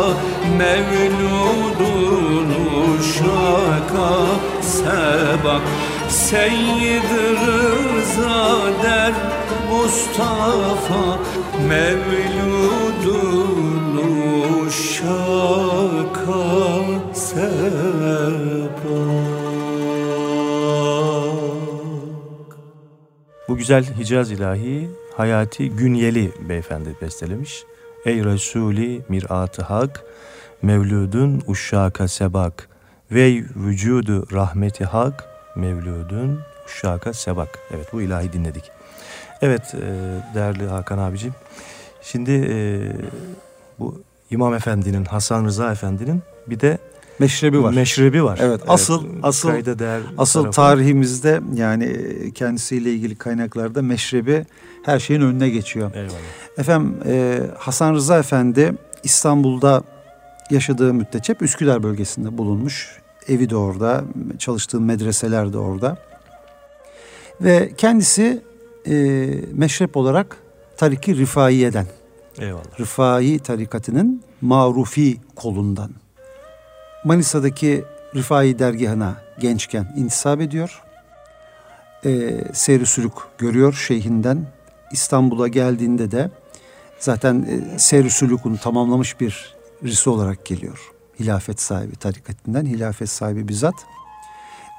[0.59, 2.51] Mevludun
[2.99, 4.12] uşaka
[4.61, 5.62] sebak
[6.09, 7.11] Seyyid
[7.41, 8.43] Rıza
[8.82, 9.14] der
[9.70, 11.05] Mustafa
[11.68, 13.16] Mevludun
[14.66, 16.45] uşaka
[17.14, 17.78] sebak
[23.68, 27.64] güzel Hicaz ilahi Hayati Günyeli beyefendi bestelemiş.
[28.04, 30.04] Ey Resulü mirat-ı hak,
[30.62, 32.68] mevludun uşşaka sebak.
[33.10, 35.24] Vey vücudu rahmeti hak,
[35.56, 37.58] mevludun uşşaka sebak.
[37.70, 38.64] Evet bu ilahi dinledik.
[39.42, 39.80] Evet e,
[40.34, 41.34] değerli Hakan abicim.
[42.02, 42.56] Şimdi e,
[43.78, 46.78] bu İmam Efendi'nin, Hasan Rıza Efendi'nin bir de
[47.18, 47.72] Meşrebi var.
[47.74, 48.38] meşrebi var.
[48.42, 50.56] Evet, asıl- asıl- kayda değer Asıl tarafı.
[50.56, 51.96] tarihimizde yani
[52.34, 54.46] kendisiyle ilgili kaynaklarda meşrebi
[54.82, 55.94] her şeyin önüne geçiyor.
[55.94, 56.12] Eyvallah.
[56.58, 58.72] Efendim e, Hasan Rıza Efendi
[59.04, 59.82] İstanbul'da
[60.50, 62.98] yaşadığı müddetçe hep Üsküdar bölgesinde bulunmuş.
[63.28, 64.04] Evi de orada,
[64.38, 65.96] çalıştığı medreseler de orada.
[67.40, 68.42] Ve kendisi
[68.86, 68.94] e,
[69.52, 70.36] meşrep olarak
[70.76, 71.86] Tariki Rifaiye'den,
[72.38, 72.80] Eyvallah.
[72.80, 75.90] Rifai tarikatının marufi kolundan.
[77.09, 77.84] Manisa'daki
[78.14, 80.82] Rifai dergahına gençken intisap ediyor.
[82.04, 84.46] E, seyri sülük görüyor şeyhinden.
[84.92, 86.30] İstanbul'a geldiğinde de
[86.98, 90.78] zaten e, seyri sülükünü tamamlamış bir risi olarak geliyor.
[91.20, 93.74] Hilafet sahibi tarikatinden, hilafet sahibi bizzat.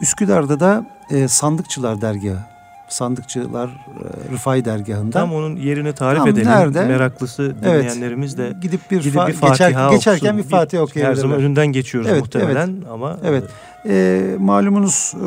[0.01, 2.43] Üsküdar'da da e, Sandıkçılar dergahı,
[2.89, 5.11] Sandıkçılar e, Rifai dergahında.
[5.19, 6.47] Tam onun yerini tarif Tam edelim.
[6.47, 6.85] nerede?
[6.85, 7.83] Meraklısı Evet.
[7.83, 11.21] dinleyenlerimiz de gidip bir, gidip fa- bir Fatiha geçer- geçerken bir Fatiha Her okuyabilirler.
[11.21, 13.43] zaman önünden geçiyoruz Evet, muhtemelen ama Evet.
[13.85, 15.25] E, malumunuz e,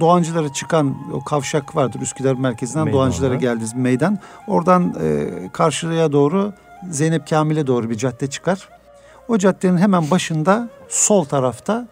[0.00, 4.18] Doğancılara çıkan o kavşak vardır Üsküdar merkezinden Meydan Doğancılara geldiğiniz meydan.
[4.46, 6.52] Oradan e, karşıya doğru
[6.90, 8.68] Zeynep Kamil'e doğru bir cadde çıkar.
[9.28, 11.86] O caddenin hemen başında sol tarafta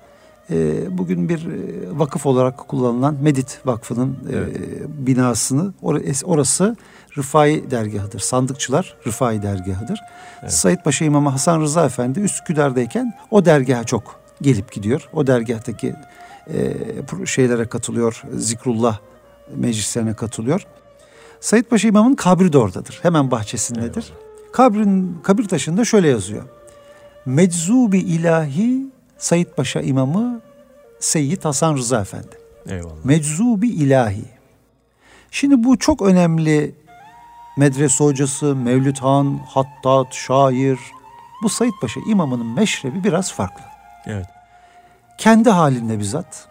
[0.99, 4.57] bugün bir e, vakıf olarak kullanılan Medit Vakfı'nın e, Evet.
[4.89, 6.77] binasını or- orası
[7.19, 8.21] Rıfai dergahıdır.
[8.21, 10.01] Sandıkçılar Rıfai dergahıdır.
[10.43, 10.53] Evet.
[10.53, 15.09] Said Paşa İmamı Hasan Rıza Efendi Üsküdar'dayken o dergaha çok gelip gidiyor.
[15.13, 15.95] O dergahtaki
[16.55, 16.77] e,
[17.27, 18.23] şeylere katılıyor.
[18.37, 18.99] Zikrullah
[19.57, 20.67] meclislerine katılıyor.
[21.41, 22.99] Said Paşa İmam'ın kabri de oradadır.
[23.03, 24.13] Hemen bahçesindedir.
[24.53, 26.43] Kabrin kabir taşında şöyle yazıyor.
[27.27, 28.92] Meczubi ilahi
[29.23, 30.41] Said Paşa İmamı
[31.01, 32.39] Seyyid Hasan Rıza Efendi.
[32.69, 33.05] eyvallah.
[33.05, 34.25] Meczubi ilahi.
[35.31, 36.75] Şimdi bu çok önemli
[37.59, 40.79] medrese hocası, Mevlüt Han, Hattat, şair.
[41.43, 43.65] Bu Said Paşa imamının meşrebi biraz farklı.
[44.07, 44.27] Evet.
[45.19, 46.49] Kendi halinde bizzat.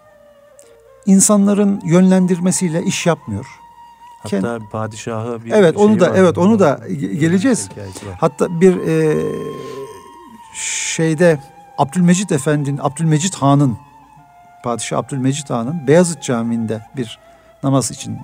[1.06, 3.46] İnsanların yönlendirmesiyle iş yapmıyor.
[4.24, 6.16] Hatta padişahı bir Evet, onu da- var.
[6.16, 7.70] evet, onu da ge- geleceğiz.
[8.20, 9.18] Hatta bir e,
[10.54, 11.40] şeyde
[11.82, 13.78] Abdülmecit Efendi'nin, Abdülmecit Han'ın,
[14.64, 17.20] Padişah Abdülmecit Han'ın Beyazıt Camii'nde bir
[17.64, 18.20] namaz için e,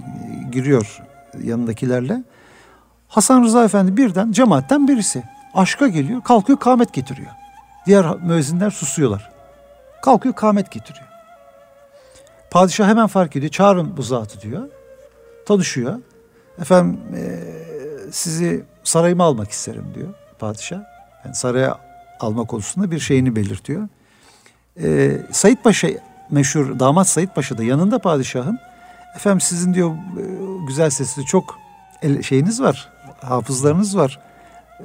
[0.51, 1.01] giriyor
[1.43, 2.23] yanındakilerle.
[3.07, 5.23] Hasan Rıza Efendi birden cemaatten birisi.
[5.53, 7.31] Aşka geliyor, kalkıyor kâmet getiriyor.
[7.85, 9.31] Diğer müezzinler susuyorlar.
[10.01, 11.07] Kalkıyor kâmet getiriyor.
[12.51, 13.51] Padişah hemen fark ediyor.
[13.51, 14.69] Çağırın bu zatı diyor.
[15.45, 15.99] Tanışıyor.
[16.61, 17.23] Efendim e,
[18.11, 20.13] sizi sarayıma almak isterim diyor.
[20.39, 20.79] padişah.
[21.25, 21.86] Yani saraya
[22.19, 23.87] alma konusunda bir şeyini belirtiyor.
[24.83, 25.87] Ee, Sayit Paşa
[26.31, 28.59] meşhur damat Sayit Paşa da yanında padişahın
[29.15, 30.23] efendim sizin diyor e,
[30.67, 31.59] güzel sesli çok
[32.21, 32.89] şeyiniz var
[33.21, 34.19] hafızlarınız var.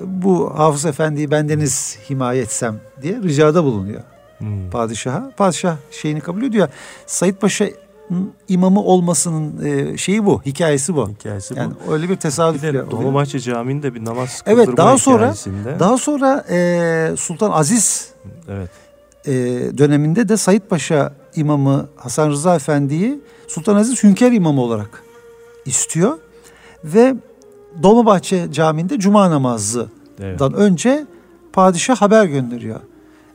[0.00, 4.02] Bu hafız efendiyi bendeniz himaye etsem diye ricada bulunuyor
[4.38, 4.70] Hmm.
[4.70, 5.30] padişaha.
[5.36, 6.68] Padişah şeyini kabul ediyor.
[7.06, 7.72] Sayit Paşa'nın
[8.48, 11.08] imamı olmasının e, şeyi bu, hikayesi bu.
[11.10, 11.92] Hikayesi Yani bu.
[11.92, 12.90] öyle bir Bir tesadüf de oluyor.
[12.90, 15.78] Dolmabahçe Camii'nde bir namaz Evet, kıldırma daha sonra- hikayesinde.
[15.80, 18.12] Daha sonra e, Sultan Aziz
[18.48, 18.70] Evet.
[19.26, 19.32] e,
[19.78, 25.02] döneminde de Sayit Paşa imamı Hasan Rıza Efendi'yi Sultan Aziz Hünkar imamı olarak
[25.66, 26.18] istiyor.
[26.84, 27.14] Ve
[27.82, 29.88] Dolmabahçe Camii'nde cuma namazından
[30.20, 30.40] Evet.
[30.42, 31.06] önce
[31.52, 32.80] padişah haber gönderiyor.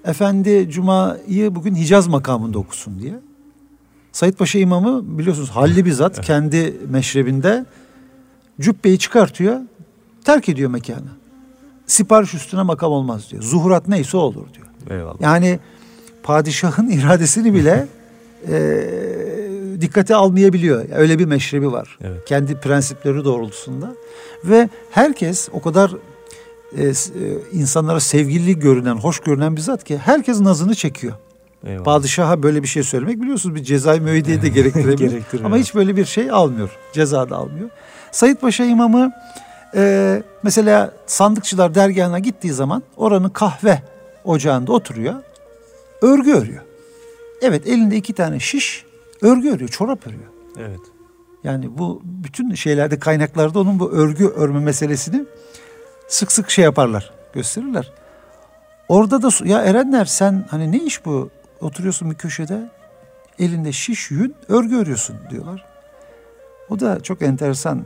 [0.06, 3.14] Efendi Cuma'yı bugün Hicaz makamında okusun diye.
[4.18, 7.66] Sayit Paşa imamı biliyorsunuz halli bizzat kendi meşrebinde
[8.62, 9.60] cübbeyi çıkartıyor,
[10.26, 11.08] terk ediyor mekanı.
[11.88, 13.44] Sipariş üstüne makam olmaz diyor.
[13.44, 15.00] Zuhurat neyse olur diyor.
[15.00, 15.22] Eyvallah.
[15.22, 15.60] Yani
[16.24, 17.88] padişahın iradesini bile
[18.48, 20.86] e, dikkate almayabiliyor.
[20.96, 21.98] Öyle bir meşrebi var.
[22.02, 22.26] Evet.
[22.26, 23.96] Kendi prensipleri doğrultusunda.
[24.46, 25.92] Ve herkes o kadar
[26.78, 26.92] e,
[27.52, 31.14] insanlara sevgili görünen, hoş görünen bir zat ki herkes nazını çekiyor.
[31.66, 31.84] Eyvallah.
[31.84, 35.24] Padişaha böyle bir şey söylemek biliyorsunuz bir cezai müeyyideyi de gerektirebilir.
[35.44, 36.70] Ama hiç böyle bir şey almıyor.
[36.94, 37.70] Ceza da almıyor.
[38.12, 39.12] Sayit Paşa imamı
[39.76, 43.82] e, mesela sandıkçılar dergahına gittiği zaman oranın kahve
[44.24, 45.16] ocağında oturuyor.
[46.02, 46.62] Örgü örüyor.
[47.42, 48.86] Evet elinde iki tane şiş
[49.22, 50.24] örgü örüyor, çorap örüyor.
[50.60, 50.80] Evet.
[51.44, 55.26] Yani bu bütün şeylerde kaynaklarda onun bu örgü örme meselesini
[56.08, 57.92] sık sık şey yaparlar, gösterirler.
[58.90, 61.30] Orada da ya Erenler sen hani ne iş bu?
[61.62, 62.70] Oturuyorsun bir köşede
[63.40, 65.66] elinde şiş yün örgü örüyorsun diyorlar.
[66.70, 67.86] O da çok enteresan.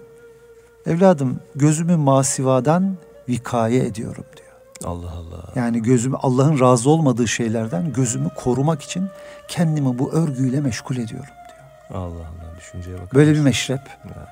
[0.86, 2.97] Evladım gözümü masivadan
[3.30, 4.51] vikaye ediyorum diyor.
[4.91, 5.43] Allah Allah.
[5.55, 9.09] Yani gözümü Allah'ın razı olmadığı şeylerden gözümü korumak için
[9.47, 12.01] kendimi bu örgüyle meşgul ediyorum diyor.
[12.01, 12.57] Allah Allah.
[12.59, 13.82] Düşünceye bakar Böyle bir meşrep.
[14.03, 14.28] Yani.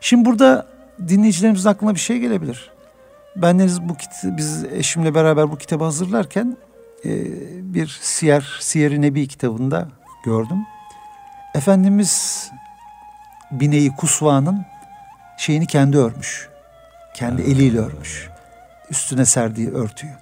[0.00, 0.66] Şimdi burada
[1.08, 2.70] dinleyicilerimizin aklına bir şey gelebilir.
[3.36, 6.56] Bendeniz bu kit biz eşimle beraber bu kitabı hazırlarken
[7.04, 7.10] e,
[7.74, 9.88] bir Siyer, Siyer-i Nebi kitabında
[10.24, 10.66] gördüm.
[11.54, 12.50] Efendimiz
[13.50, 14.66] bineği kusvanın
[15.36, 16.48] şeyini kendi örmüş.
[17.14, 18.28] Kendi eliyle örmüş.
[18.90, 20.12] Üstüne serdiği örtüyü.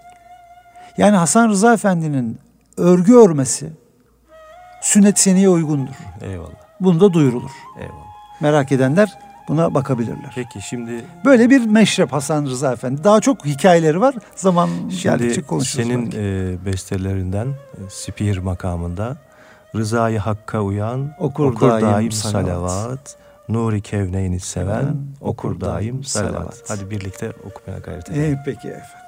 [0.99, 2.39] Yani Hasan Rıza Efendi'nin
[2.77, 3.71] örgü örmesi
[4.83, 5.95] sünnet seneye uygundur.
[6.21, 6.51] Eyvallah.
[6.81, 7.51] Bunu da duyurulur.
[7.81, 8.07] Eyvallah.
[8.41, 9.19] Merak edenler
[9.49, 10.33] buna bakabilirler.
[10.35, 13.05] Peki şimdi Böyle bir meşrep Hasan Rıza Efendi.
[13.05, 14.15] Daha çok hikayeleri var.
[14.37, 14.69] Zaman
[15.03, 15.87] geldikçe Şimdi konuşuruz.
[15.87, 16.19] senin belki.
[16.21, 19.17] e, bestelerinden e, Spihir makamında
[19.75, 22.71] Rızayı Hakk'a uyan Okur okur, daim daim, salavat.
[22.71, 23.17] salavat,
[23.49, 26.35] Nuri Kevneyni seven Seven, okur daim daim salavat.
[26.35, 26.63] salavat.
[26.69, 28.33] Hadi birlikte okumaya gayret edelim.
[28.35, 29.07] Ee, peki efendim.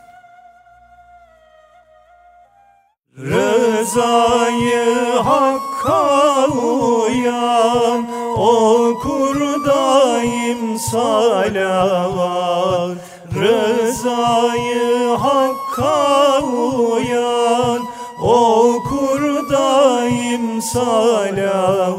[3.88, 8.06] Rızayı Hakk'a uyan
[8.38, 12.18] Okur daim salavat
[13.34, 17.80] Rızayı Hakk'a uyan.
[18.22, 21.98] Okur daim salavat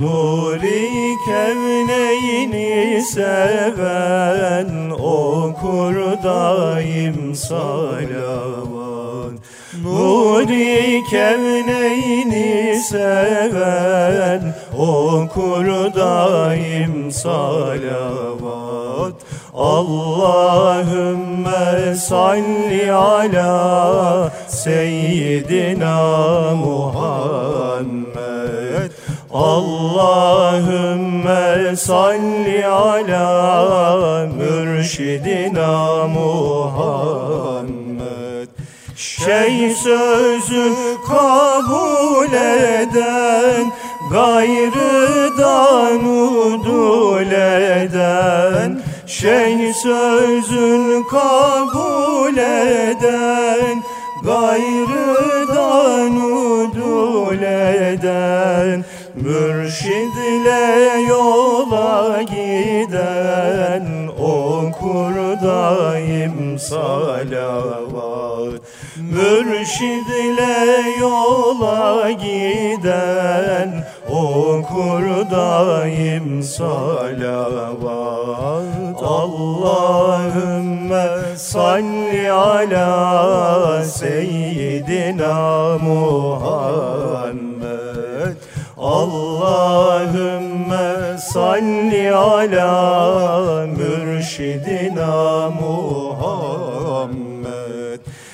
[0.00, 4.90] Nuri kevneyni seven.
[4.90, 8.86] Okur daim salavat
[9.82, 18.36] Nuri kevneyni seven Okur daim salavat.
[19.54, 20.76] Allahümme
[21.96, 25.96] salli ala seyyidina
[26.54, 28.06] Muhammed.
[29.32, 30.56] Allahümme
[31.76, 37.46] salli ala mürşidina Muhammed.
[38.96, 40.72] Şey sözü
[41.08, 43.72] kabul eden
[44.10, 53.82] Gayrıdan udul eden Şey sözün kabul eden.
[54.24, 58.84] Gayrıdan udul eden
[59.14, 63.86] Mürşidle yola giden.
[64.18, 68.16] Okur daim salavat
[68.96, 70.56] Mürşidle
[71.00, 73.84] yola giden
[74.16, 77.76] Okur daim salavat
[79.02, 87.16] Allahümme salli ala seyyidina Muhammed.
[88.78, 90.88] Allahümme
[91.18, 97.20] salli ala mürşidina Muhammed.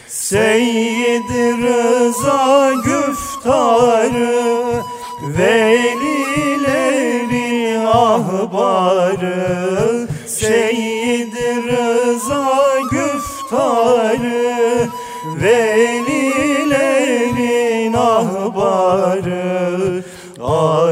[0.08, 1.30] Seyyid
[1.62, 4.62] Rıza güftarı
[5.22, 5.71] Velilerin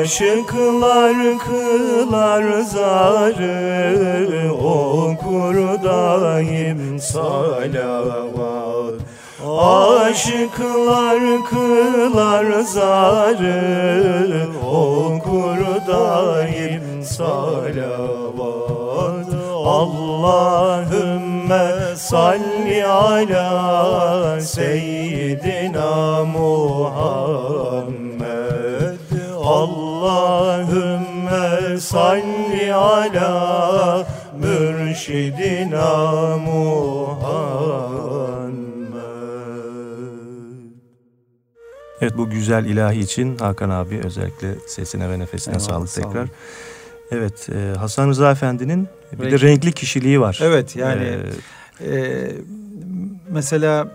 [0.01, 8.15] Aşıklar kılar zarı Okur daim salavat.
[9.59, 11.21] Aşıklar
[11.51, 13.61] kılar zarı
[14.67, 18.11] Okur daim salavat.
[19.65, 20.87] Allahümme
[21.97, 27.60] salli ala seyyidina Muhammed
[30.11, 34.07] Allahümme salli ala
[34.39, 37.71] mürşidina Muhammed
[42.01, 46.09] Evet bu güzel ilahi için Hakan abi özellikle sesine ve nefesine Eyvallah, sağlık sağ olun.
[46.13, 46.29] tekrar.
[47.11, 49.47] Evet e, Hasan Rıza Efendi'nin bir de Renkli.
[49.47, 50.39] renkli kişiliği var.
[50.43, 51.17] Evet yani
[51.81, 52.31] Ee, e,
[53.29, 53.89] mesela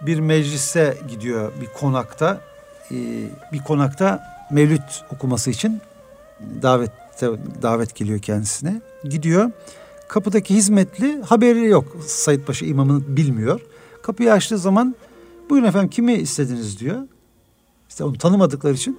[0.00, 2.40] bir meclise gidiyor bir konakta
[2.90, 2.94] e,
[3.52, 5.80] bir konakta mevlüt okuması için
[6.62, 6.90] davet
[7.62, 8.80] davet geliyor kendisine.
[9.04, 9.50] Gidiyor.
[10.08, 11.96] Kapıdaki hizmetli haberi yok.
[12.06, 13.60] Said Paşa imamını bilmiyor.
[14.02, 14.94] Kapıyı açtığı zaman
[15.50, 16.98] buyurun efendim kimi istediniz diyor.
[17.88, 18.98] İşte onu tanımadıkları için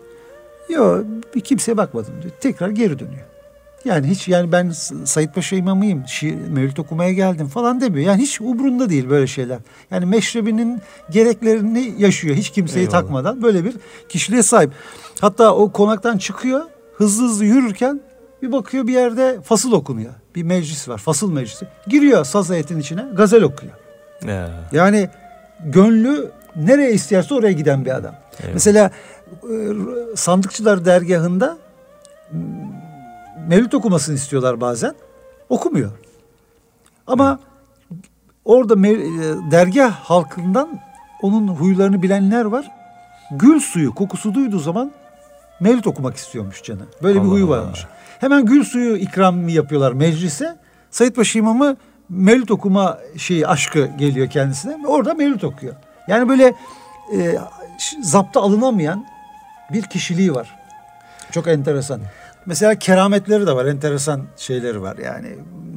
[0.70, 2.34] yok bir kimseye bakmadım diyor.
[2.42, 3.33] Tekrar geri dönüyor.
[3.86, 8.08] Yani hiç yani ben S- Said Paşa imamıyım, şiir, mevlüt okumaya geldim falan demiyor.
[8.08, 9.58] Yani hiç umrunda değil böyle şeyler.
[9.92, 10.82] Yani meşrebinin
[11.12, 13.02] gereklerini yaşıyor hiç kimseyi Eyvallah.
[13.02, 13.74] takmadan böyle bir
[14.10, 14.72] kişiliğe sahip.
[15.22, 16.62] Hatta o konaktan çıkıyor
[16.98, 18.02] hızlı hızlı yürürken
[18.42, 20.14] bir bakıyor bir yerde fasıl okunuyor.
[20.36, 21.68] Bir meclis var fasıl meclisi.
[21.88, 23.74] Giriyor saz heyetin içine gazel okuyor.
[24.28, 25.10] ya, Yani
[25.66, 28.16] gönlü nereye isterse oraya giden bir adam.
[28.40, 28.54] eyvallah.
[28.54, 28.92] Mesela
[29.32, 29.56] e,
[30.16, 31.58] sandıkçılar dergahında
[33.48, 34.96] mevlüt okumasını istiyorlar bazen.
[35.50, 35.92] Okumuyor.
[37.08, 37.40] Ama
[38.46, 40.80] orada mev- e, dergah halkından
[41.22, 42.72] onun huylarını bilenler var.
[43.32, 44.92] Gül suyu kokusu duyduğu zaman
[45.60, 46.82] mevlüt okumak istiyormuş canı.
[47.04, 47.58] Böyle bir Allah huyu Allah.
[47.62, 47.86] varmış.
[48.20, 50.58] Hemen gül suyu ikramı yapıyorlar meclise.
[50.92, 51.76] Said Paşa İmamı
[52.10, 54.88] mevlüt okuma şeyi aşkı geliyor kendisine.
[54.88, 55.76] Orada mevlüt okuyor.
[56.08, 56.54] Yani böyle
[57.14, 57.38] e,
[58.02, 59.06] zapta alınamayan
[59.74, 60.56] bir kişiliği var.
[61.32, 62.02] Çok enteresan.
[62.46, 63.66] Mesela kerametleri de var.
[63.66, 65.28] Enteresan şeyleri var yani.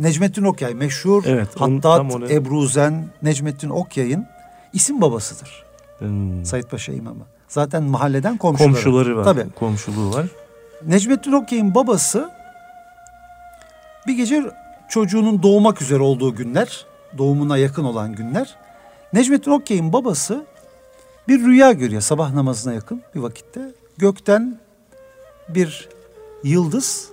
[0.01, 4.27] Necmettin Okyay meşhur Evet, onu- Hattat onu- Ebruzen Necmettin Okyay'ın
[4.73, 5.65] isim babasıdır.
[5.99, 6.45] Hmm.
[6.45, 7.25] Said Paşa İmamı.
[7.49, 8.73] Zaten mahalleden komşuları.
[8.73, 9.25] Komşuları var.
[9.25, 9.45] Tabii.
[9.59, 10.27] Komşuluğu var.
[10.87, 12.31] Necmettin Okyay'ın babası
[14.07, 14.43] bir gece
[14.89, 16.87] çocuğunun doğmak üzere olduğu günler,
[17.19, 18.55] doğumuna yakın olan günler.
[19.13, 20.45] Necmettin Okyay'ın babası
[21.29, 23.61] bir rüya görüyor sabah namazına yakın bir vakitte.
[23.99, 24.59] Gökten
[25.49, 25.89] bir
[26.45, 27.11] yıldız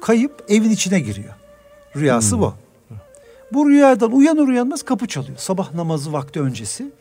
[0.00, 1.34] kayıp evin içine giriyor.
[1.96, 2.54] Rüyası bu.
[3.52, 5.38] Bu rüyadan uyanır uyanmaz kapı çalıyor.
[5.38, 6.92] Sabah namazı vakti öncesi.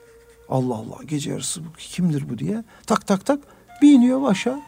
[0.49, 2.63] Allah Allah gece yarısı bu kimdir bu diye.
[2.88, 3.39] Tak tak tak
[3.82, 4.59] bir iniyor aşağı.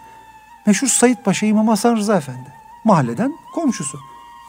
[0.67, 2.53] Meşhur Said Paşa İmam Hasan Rıza Efendi.
[2.83, 3.99] Mahalleden komşusu.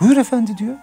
[0.01, 0.77] Buyur efendi diyor.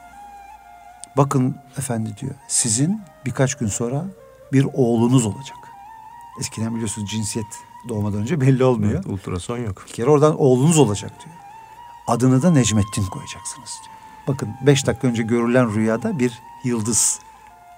[1.18, 2.36] Bakın efendi diyor.
[2.48, 4.06] Sizin birkaç gün sonra
[4.54, 5.58] bir oğlunuz olacak.
[6.40, 7.48] Eskiden biliyorsunuz cinsiyet
[7.90, 8.94] doğmadan önce belli olmuyor.
[8.94, 9.84] Evet, ultrason yok.
[9.88, 11.36] Bir kere oradan oğlunuz olacak diyor.
[12.08, 13.96] Adını da Necmettin koyacaksınız diyor.
[14.28, 17.20] Bakın beş dakika önce görülen rüyada bir yıldız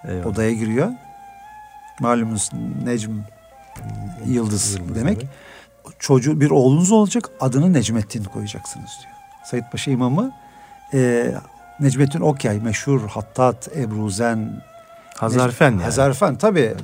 [0.07, 0.25] Eyvallah.
[0.25, 0.91] odaya giriyor.
[1.99, 2.49] Malumunuz
[2.83, 3.11] Necm
[4.25, 4.95] yıldız, Yıldız demek.
[5.21, 5.27] demek.
[5.99, 9.13] Çocuğu bir oğlunuz olacak adını Necmettin koyacaksınız diyor.
[9.45, 10.31] Said Paşa İmamı
[10.93, 11.31] e,
[11.79, 14.63] Necmettin Okyay meşhur Hattat Ebruzen
[15.17, 15.83] Hazarfen yani.
[15.83, 16.75] Hazarfen tabii.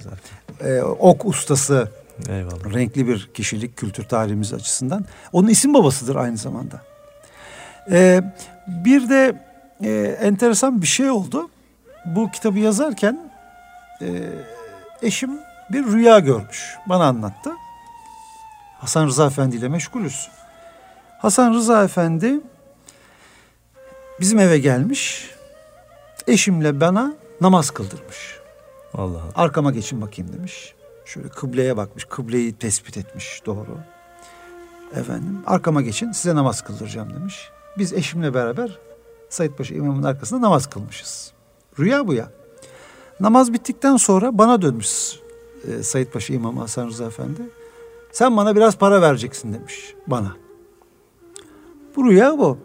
[0.63, 1.91] E, ok ustası
[2.30, 2.74] Eyvallah.
[2.74, 5.05] renkli bir kişilik kültür tarihimiz açısından.
[5.34, 6.82] Onun isim babasıdır aynı zamanda.
[7.91, 8.21] Ee,
[8.67, 9.45] bir de
[9.84, 11.49] e, enteresan bir şey oldu.
[12.05, 13.32] Bu kitabı yazarken
[14.01, 14.30] e,
[15.01, 15.32] eşim
[15.71, 16.76] bir rüya görmüş.
[16.89, 17.51] Bana anlattı.
[18.80, 20.30] Hasan Rıza Efendi ile meşgulüz.
[21.19, 22.39] Hasan Rıza Efendi
[24.19, 25.30] bizim eve gelmiş.
[26.28, 28.39] Eşimle bana namaz kıldırmış.
[28.93, 29.32] Allah Allah.
[29.36, 30.74] Arkama geçin bakayım demiş.
[31.06, 32.06] Şöyle kıbleye bakmış.
[32.06, 33.78] Kıbleyi tespit etmiş doğru.
[34.95, 37.49] Efendim arkama geçin size namaz kıldıracağım demiş.
[37.78, 38.80] Biz eşimle beraber
[39.30, 41.34] Said Paşa imamın arkasında namaz kılmışız.
[41.80, 42.30] Rüya bu ya.
[43.20, 45.20] Namaz bittikten sonra bana dönmüş
[45.68, 47.41] e, Said Paşa İmam Hasan Rıza Efendi.
[48.12, 50.36] Sen bana biraz para vereceksin demiş bana.
[51.95, 52.58] Bu rüya bu.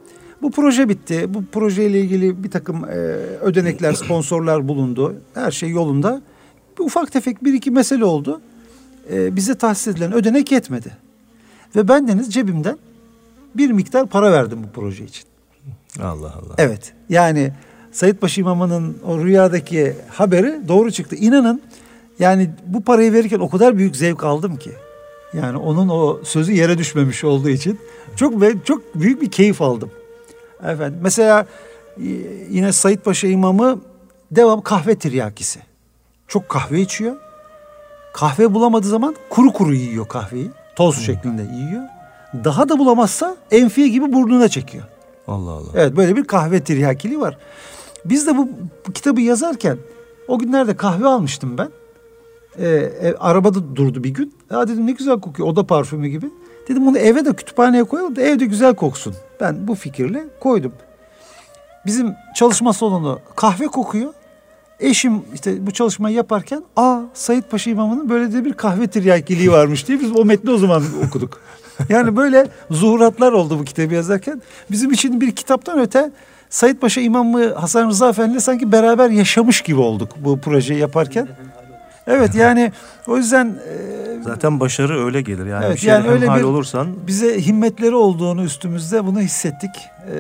[0.43, 1.35] Bu proje bitti.
[1.35, 2.97] Bu projeyle ilgili bir takım e,
[3.43, 5.15] ödenekler, sponsorlar bulundu.
[5.35, 6.23] Her şey yolunda.
[6.79, 8.41] Bir ufak tefek bir iki mesele oldu.
[9.13, 10.93] E, bize tahsis edilen ödenek yetmedi.
[11.77, 12.79] Ve ben deniz cebimden
[13.55, 15.25] bir miktar para verdim bu proje için.
[16.03, 16.55] Allah Allah.
[16.59, 16.93] Evet.
[17.09, 17.53] Yani
[17.93, 21.17] Sayit Paşa İmamı'nın o rüyadaki haberi doğru çıktı.
[21.17, 21.63] İnanın
[22.19, 24.71] yani bu parayı verirken o kadar büyük zevk aldım ki.
[25.35, 27.79] Yani onun o sözü yere düşmemiş olduğu için
[28.17, 29.91] çok ve çok büyük bir keyif aldım.
[30.63, 31.47] Efendim mesela
[32.01, 33.81] y- yine Sayit Paşa İmamı
[34.31, 35.61] devam kahve tiryakisi.
[36.29, 37.17] Çok kahve içiyor.
[38.13, 40.51] Kahve bulamadığı zaman kuru kuru yiyor kahveyi.
[40.77, 41.83] Toz şeklinde yiyor.
[42.45, 44.85] Daha da bulamazsa enfiye gibi burnuna çekiyor.
[45.29, 45.71] Allah Allah.
[45.75, 47.39] Evet böyle bir kahve tiryakiliği var.
[48.05, 48.49] Biz de bu,
[48.87, 49.79] bu kitabı yazarken
[50.29, 51.69] o günlerde kahve almıştım ben.
[52.59, 52.69] Ee,
[53.03, 54.35] e, arabada durdu bir gün.
[54.51, 56.31] Ya dedim ne güzel kokuyor oda parfümü gibi.
[56.69, 59.15] Dedim bunu eve de kütüphaneye koyalım da evde güzel koksun.
[59.41, 60.73] Ben bu fikirle koydum.
[61.87, 64.15] Bizim çalışma salonu kahve kokuyor.
[64.81, 69.89] Eşim işte bu çalışmayı yaparken aa Sayit Paşa İmamı'nın böyle de bir kahve tiryakiliği varmış
[69.89, 71.41] diye biz o metni o zaman okuduk.
[71.89, 74.43] Yani böyle zuhuratlar oldu bu kitabı yazarken.
[74.71, 76.11] Bizim için bir kitaptan öte
[76.51, 81.29] Sayit Paşa İmamı Hasan Rıza Efendi'yle sanki beraber yaşamış gibi olduk bu projeyi yaparken.
[82.07, 82.73] Evet yani
[83.07, 85.47] o yüzden e, Zaten başarı öyle gelir.
[85.47, 89.71] Yani Evet, bir şeyde yani öyle bir- olursan bize himmetleri olduğunu üstümüzde bunu hissettik.
[89.77, 90.15] E,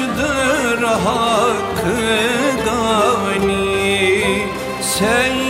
[0.00, 1.96] yazmıştır hakkı
[2.64, 4.46] gani.
[4.82, 5.41] Seyyid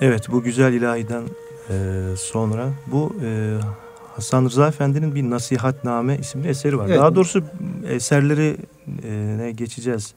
[0.00, 1.22] Evet bu güzel ilahiden
[1.70, 1.74] e,
[2.16, 3.58] sonra bu e,
[4.16, 6.86] Hasan Rıza Efendi'nin bir Nasihatname isimli eseri var.
[6.88, 6.98] Evet.
[6.98, 7.42] Daha doğrusu
[7.88, 8.56] eserleri
[9.04, 10.14] e, ne geçeceğiz.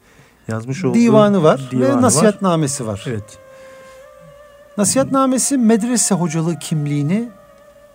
[0.48, 2.02] Yazmış olduğu Divanı var divanı ve var.
[2.02, 3.06] nasihatnamesi var.
[3.08, 3.38] Evet.
[4.78, 7.30] Nasihatnamesi medrese hocalığı kimliğini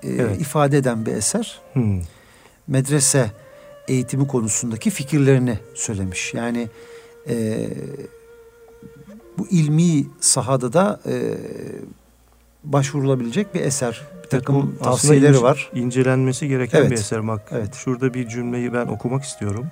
[0.03, 0.41] e, Evet.
[0.41, 1.59] ifade eden bir eser.
[1.73, 2.01] Hmm.
[2.69, 3.31] Medrese
[3.89, 6.35] eğitimi konusundaki fikirlerini söylemiş.
[6.35, 6.69] Yani
[7.29, 7.69] e,
[9.39, 11.35] bu ilmi sahada da e,
[12.65, 14.03] başvurulabilecek bir eser.
[14.25, 15.71] Bir takım Evet, tavsiyeleri ince- var.
[15.75, 16.91] İncelenmesi gereken Evet.
[16.91, 17.29] bir eser.
[17.29, 17.75] Bak Evet.
[17.75, 19.67] şurada bir cümleyi ben okumak istiyorum.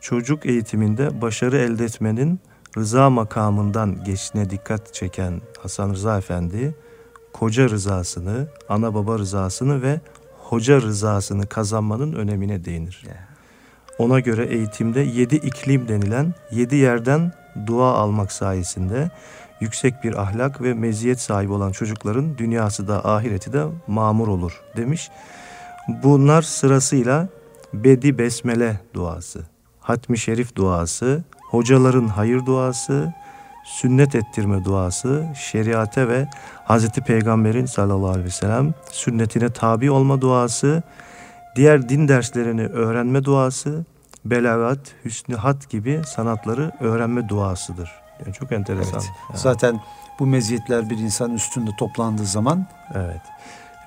[0.00, 2.40] Çocuk eğitiminde başarı elde etmenin
[2.76, 6.74] rıza makamından geçtiğine dikkat çeken Hasan Rıza Efendi,
[7.32, 10.00] koca rızasını, ana baba rızasını ve
[10.38, 13.04] hoca rızasını kazanmanın önemine değinir.
[13.98, 17.32] Ona göre eğitimde yedi iklim denilen yedi yerden
[17.66, 19.10] dua almak sayesinde
[19.60, 25.10] yüksek bir ahlak ve meziyet sahibi olan çocukların dünyası da ahireti de mamur olur demiş.
[25.88, 27.28] Bunlar sırasıyla
[27.74, 29.40] Bedi Besmele duası,
[29.80, 33.12] Hatmi Şerif duası, hocaların hayır duası,
[33.64, 36.28] sünnet ettirme duası, şeriate ve
[36.64, 40.82] Hazreti Peygamber'in sallallahu aleyhi ve sellem sünnetine tabi olma duası,
[41.56, 43.84] diğer din derslerini öğrenme duası,
[44.30, 47.90] belagat, hüsnü hat gibi sanatları öğrenme duasıdır.
[48.24, 49.00] Yani çok enteresan.
[49.00, 49.10] Evet.
[49.30, 49.38] Yani.
[49.38, 49.80] Zaten
[50.18, 53.20] bu meziyetler bir insan üstünde toplandığı zaman Evet.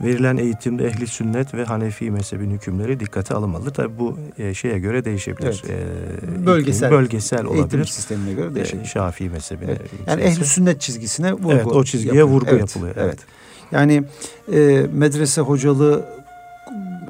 [0.02, 3.74] Verilen eğitimde ehli sünnet ve Hanefi mezhebinin hükümleri dikkate alınmalıdır.
[3.74, 5.64] Tabi bu e, şeye göre değişebilir.
[5.70, 6.88] E, Bölgesel.
[6.88, 7.86] iklim bölgesel eğitim olabilir.
[7.86, 8.86] sistemine göre E, değişebilir.
[8.86, 9.72] Şafii mezhebine.
[9.72, 9.82] Evet.
[10.08, 12.28] Yani ehli sünnet çizgisine vurgu Evet, o çizgiye yapılıyor.
[12.42, 13.08] vurgu Evet, yapılıyor, Evet.
[13.08, 13.20] evet.
[13.72, 14.04] Yani
[14.54, 16.06] e, medrese hocalığı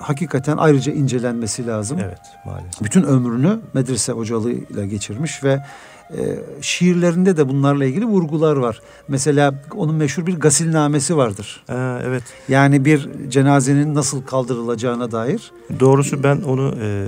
[0.01, 1.99] hakikaten ayrıca incelenmesi lazım.
[2.03, 2.81] Evet maalesef.
[2.81, 5.63] Bütün ömrünü medrese hocalığıyla geçirmiş ve
[6.17, 8.81] e, şiirlerinde de bunlarla ilgili vurgular var.
[9.07, 11.63] Mesela onun meşhur bir gasilnamesi vardır.
[11.69, 11.75] E,
[12.07, 12.23] evet.
[12.47, 15.51] Yani bir cenazenin nasıl kaldırılacağına dair.
[15.79, 17.07] Doğrusu ben onu e,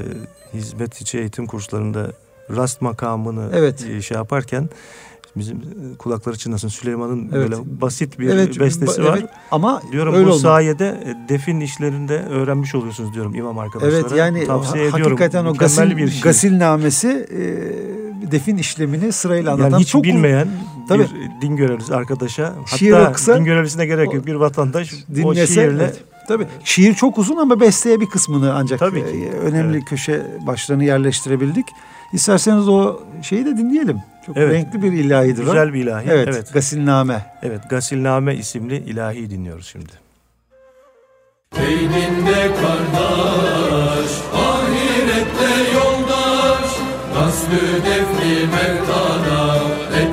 [0.53, 2.11] hizmet içi eğitim kurslarında
[2.55, 4.03] rast makamını Evet.
[4.03, 4.69] şey yaparken
[5.35, 7.33] bizim e, kulakları çınlasın Süleyman'ın Evet.
[7.51, 9.17] böyle basit bir Evet, bestesi ba- var.
[9.19, 9.29] evet.
[9.51, 10.41] Ama Diyorum öyle bu olmalı.
[10.41, 13.95] sayede e, defin işlerinde öğrenmiş oluyorsunuz diyorum imam arkadaşlara.
[14.01, 15.17] Evet yani tavsiye ha- ediyorum.
[15.17, 16.21] hakikaten o gasil, bir şey.
[16.21, 20.47] gasilnamesi e, defin işlemini sırayla anlatan yani hiç çok bilmeyen
[20.87, 21.03] Tabii.
[21.03, 25.53] bir din görevlisi arkadaşa Şiir hatta okusa- din görevlisine gerek yok bir vatandaş o dinlese
[25.53, 26.03] şiirle evet.
[26.27, 29.29] tabii şiir çok uzun ama besteye bir kısmını ancak Tabii ki.
[29.33, 31.65] e, önemli köşe başlarını yerleştirebildik.
[32.13, 33.97] İsterseniz o şeyi de dinleyelim.
[34.25, 34.53] Çok Evet.
[34.53, 35.45] renkli bir ilahidir o.
[35.45, 36.05] güzel bir ilahi.
[36.09, 36.53] Evet, evet.
[36.53, 37.25] Gasilname.
[37.43, 39.91] Evet, Gasilname isimli ilahi dinliyoruz şimdi.
[41.59, 46.69] Beyninde kardeş, ahirette yoldaş,
[47.13, 49.55] Gaslü defni mevtana
[49.97, 50.12] etmek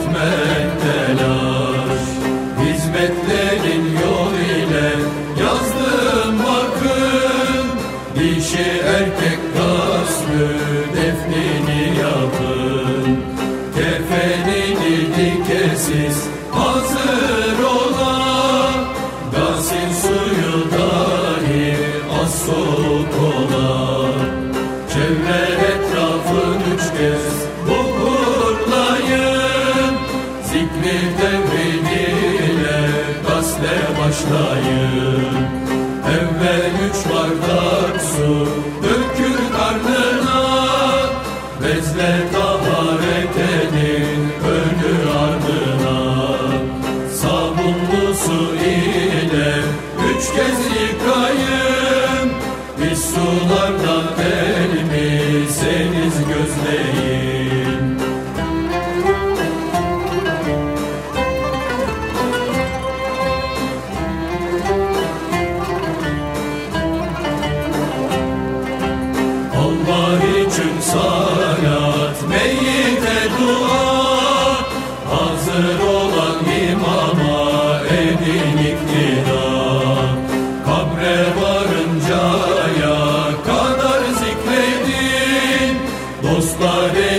[86.60, 87.09] Dostlar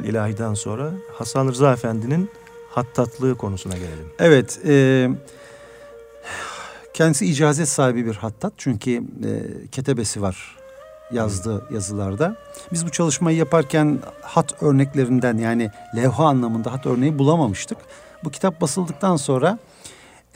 [0.00, 2.30] güzel ilahiden sonra Hasan Rıza Efendi'nin
[2.70, 4.06] hattatlığı konusuna gelelim.
[4.18, 5.08] Evet, e,
[6.94, 9.00] kendisi icazet sahibi bir hattat çünkü e,
[9.72, 10.56] ketebesi var
[11.12, 12.36] yazdığı yazılarda.
[12.72, 17.78] Biz bu çalışmayı yaparken hat örneklerinden yani levha anlamında hat örneği bulamamıştık.
[18.24, 19.58] Bu kitap basıldıktan sonra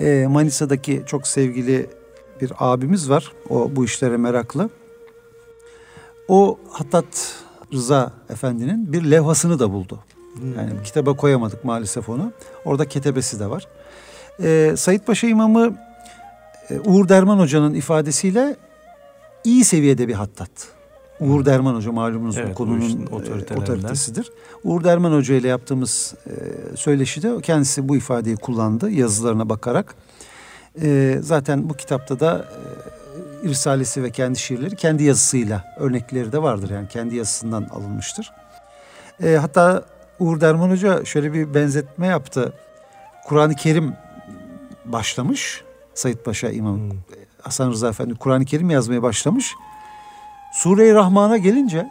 [0.00, 1.90] e, Manisa'daki çok sevgili
[2.40, 3.32] bir abimiz var.
[3.48, 4.70] O bu işlere meraklı.
[6.28, 9.98] O Hattat Rıza Efendi'nin bir levhasını da buldu.
[10.56, 12.32] Yani kitaba koyamadık maalesef onu.
[12.64, 13.66] Orada ketebesi de var.
[14.42, 15.76] Ee, Sayit Paşa İmamı
[16.70, 18.56] e, Uğur Derman Hoca'nın ifadesiyle
[19.44, 20.50] iyi seviyede bir hattat.
[21.20, 23.14] Uğur Derman Hoca malumunuz Evet, bu konunun e,
[23.56, 24.32] otoritesidir.
[24.64, 26.32] Uğur Derman Hoca ile yaptığımız e,
[26.76, 29.94] söyleşide kendisi bu ifadeyi kullandı yazılarına bakarak.
[30.82, 33.03] E, zaten bu kitapta da e,
[33.48, 36.70] Risalesi ve kendi şiirleri kendi yazısıyla örnekleri de vardır.
[36.70, 38.32] Yani kendi yazısından alınmıştır.
[39.22, 39.82] E, hatta
[40.18, 42.52] Uğur Derman Hoca şöyle bir benzetme yaptı.
[43.24, 43.94] Kur'an-ı Kerim
[44.84, 45.64] başlamış.
[45.94, 46.98] Sayit Paşa İmam Hmm.
[47.42, 49.54] Hasan Rıza Efendi Kur'an-ı Kerim yazmaya başlamış.
[50.52, 51.90] Sure-i Rahman'a gelince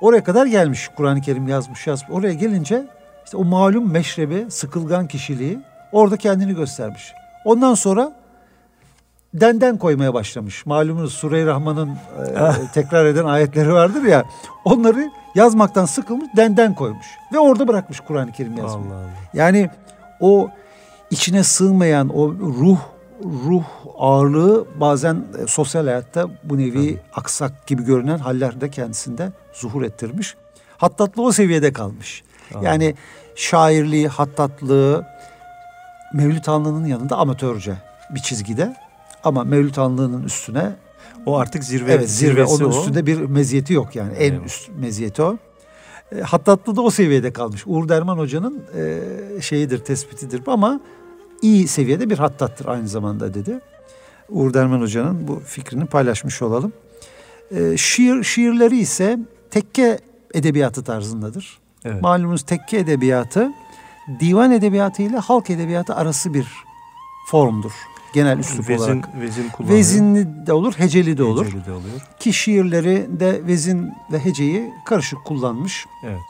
[0.00, 0.88] oraya kadar gelmiş.
[0.96, 2.10] Kur'an-ı Kerim yazmış yazmış.
[2.10, 2.86] Oraya gelince
[3.24, 5.58] işte o malum meşrebi, sıkılgan kişiliği
[5.92, 7.12] orada kendini göstermiş.
[7.44, 8.12] Ondan sonra
[9.40, 10.66] denden koymaya başlamış.
[10.66, 11.96] Malumunuz Sure-i Rahman'ın e,
[12.74, 14.24] tekrar eden ayetleri vardır ya.
[14.64, 17.06] Onları yazmaktan sıkılmış denden koymuş.
[17.32, 18.92] Ve orada bırakmış Kur'an-ı Kerim yazmayı.
[18.92, 19.10] Allah Allah.
[19.34, 19.70] Yani
[20.20, 20.50] o
[21.10, 22.78] içine sığmayan o ruh
[23.24, 23.64] ruh
[23.98, 30.34] ağırlığı bazen e, sosyal hayatta bu nevi aksak gibi görünen hallerde kendisinde zuhur ettirmiş.
[30.78, 32.22] Hattatlığı o seviyede kalmış.
[32.62, 32.94] Yani
[33.36, 35.06] şairliği, hattatlığı
[36.14, 37.74] Mevlüt Anlı'nın yanında amatörce
[38.10, 38.76] bir çizgide.
[39.26, 40.76] Ama Mevlüt Anlı'nın üstüne
[41.26, 42.68] O artık zirve evet zirve onun o.
[42.68, 44.12] üstünde bir meziyeti yok yani.
[44.12, 44.46] En Evet.
[44.46, 45.36] üst meziyeti o.
[46.16, 47.62] E, Hattatlı da o seviyede kalmış.
[47.66, 49.00] Uğur Derman Hoca'nın e,
[49.42, 50.80] şeyidir, tespitidir ama
[51.42, 53.60] iyi seviyede bir hattattır aynı zamanda dedi.
[54.28, 56.72] Uğur Derman Hoca'nın bu fikrini paylaşmış olalım.
[57.50, 59.18] E, şiir şiirleri ise
[59.50, 59.98] tekke
[60.34, 61.58] edebiyatı tarzındadır.
[61.84, 62.02] Evet.
[62.02, 63.52] Malumunuz tekke edebiyatı
[64.20, 66.46] divan edebiyatı ile halk edebiyatı arası bir
[67.30, 67.72] formdur.
[68.14, 69.20] Genel üslup vezin, olarak.
[69.20, 69.78] vezin kullanıyor.
[69.78, 71.46] Vezinli de olur, heceli de olur.
[71.46, 72.00] Heceli de oluyor.
[72.20, 75.86] Ki şiirleri de vezin ve heceyi karışık kullanmış.
[76.04, 76.20] Evet.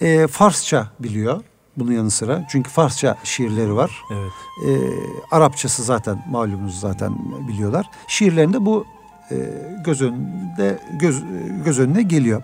[0.00, 1.42] Ee, Farsça biliyor
[1.76, 2.46] bunun yanı sıra.
[2.50, 3.90] Çünkü Farsça şiirleri var.
[4.10, 4.32] Evet.
[4.66, 4.90] Ee,
[5.30, 7.14] Arapçası zaten malumunuz zaten
[7.48, 7.90] biliyorlar.
[8.08, 8.84] Şiirlerinde bu
[9.30, 9.36] e,
[9.84, 11.22] göz önünde göz
[11.64, 12.42] göz önüne geliyor.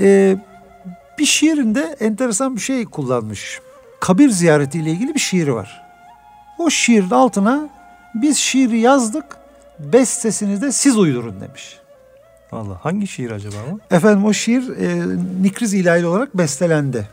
[0.00, 0.36] Ee,
[1.18, 3.60] bir şiirinde enteresan bir şey kullanmış.
[4.00, 5.83] Kabir ziyareti ile ilgili bir şiiri var.
[6.58, 7.68] O şiirin altına
[8.14, 9.24] biz şiiri yazdık,
[9.78, 11.78] bestesini de siz uydurun demiş.
[12.52, 13.94] Allah hangi şiir acaba o?
[13.94, 15.06] Efendim o şiir e,
[15.42, 17.08] Nikriz İlahi olarak bestelendi.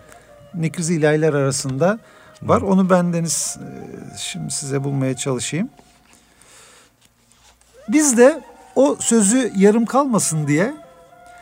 [0.56, 2.00] Nikriz İlahiler arasında
[2.42, 2.62] var.
[2.62, 5.70] Onu ben Deniz e, şimdi size bulmaya çalışayım.
[7.90, 8.42] Biz de
[8.76, 10.74] o sözü yarım kalmasın diye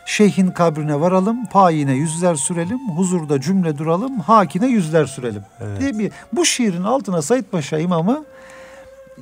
[0.10, 5.42] şeyhin kabrine varalım, payine yüzler sürelim, huzurda cümle duralım, hakine yüzler sürelim.
[5.62, 5.82] Evet.
[5.82, 8.26] Diye bir, bu şiirin altına Said Paşa imamı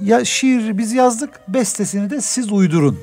[0.01, 2.99] ya şiir biz yazdık, bestesini de siz uydurun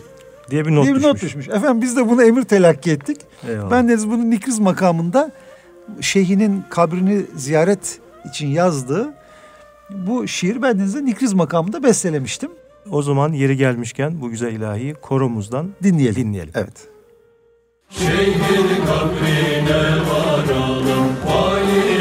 [0.50, 1.12] Diye bir not diye bir düşmüş.
[1.14, 1.48] not düşmüş.
[1.48, 3.20] Efendim biz de bunu emir telakki ettik.
[3.48, 3.70] Eyvallah.
[3.70, 5.32] Ben deniz bunu Nikriz makamında
[6.00, 7.98] şeyhinin kabrini ziyaret
[8.30, 9.14] için yazdığı
[9.90, 12.50] bu şiir ben denizde Nikriz makamında bestelemiştim.
[12.90, 16.14] O zaman yeri gelmişken bu güzel ilahi koromuzdan Dinleyelim.
[16.24, 16.52] dinleyelim.
[16.54, 16.93] Evet.
[17.98, 21.93] Şeyhin kabrine varalım Haline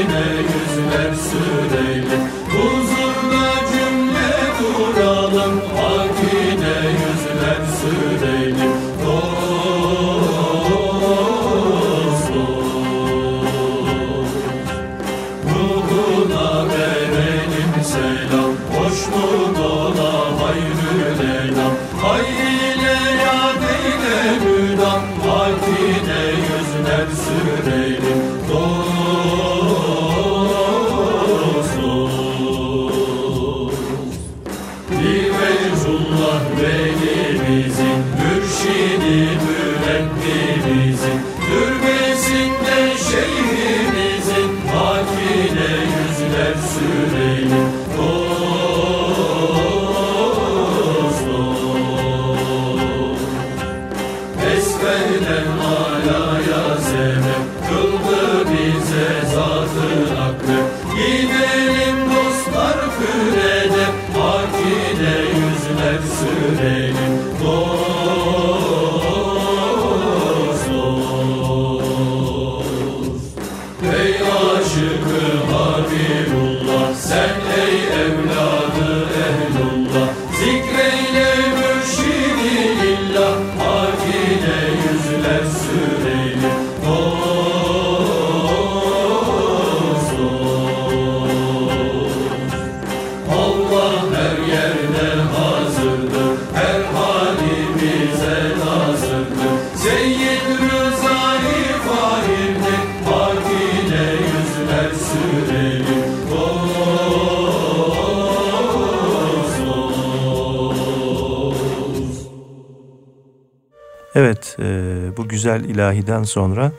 [115.73, 116.71] ilahiden sonra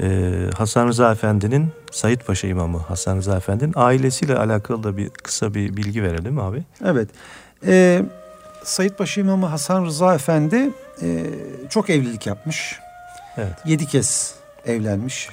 [0.00, 5.54] e, Hasan Rıza Efendi'nin, Sayit Paşa İmamı Hasan Rıza Efendi'nin ailesiyle alakalı da bir kısa
[5.54, 6.62] bir bilgi verelim abi.
[6.84, 7.08] Evet.
[7.66, 8.02] Ee,
[8.64, 10.70] Sayit Paşa İmamı Hasan Rıza Efendi
[11.02, 11.24] e,
[11.70, 12.78] çok evlilik yapmış.
[13.36, 13.52] Evet.
[13.64, 14.34] Yedi kez
[14.66, 15.28] evlenmiş.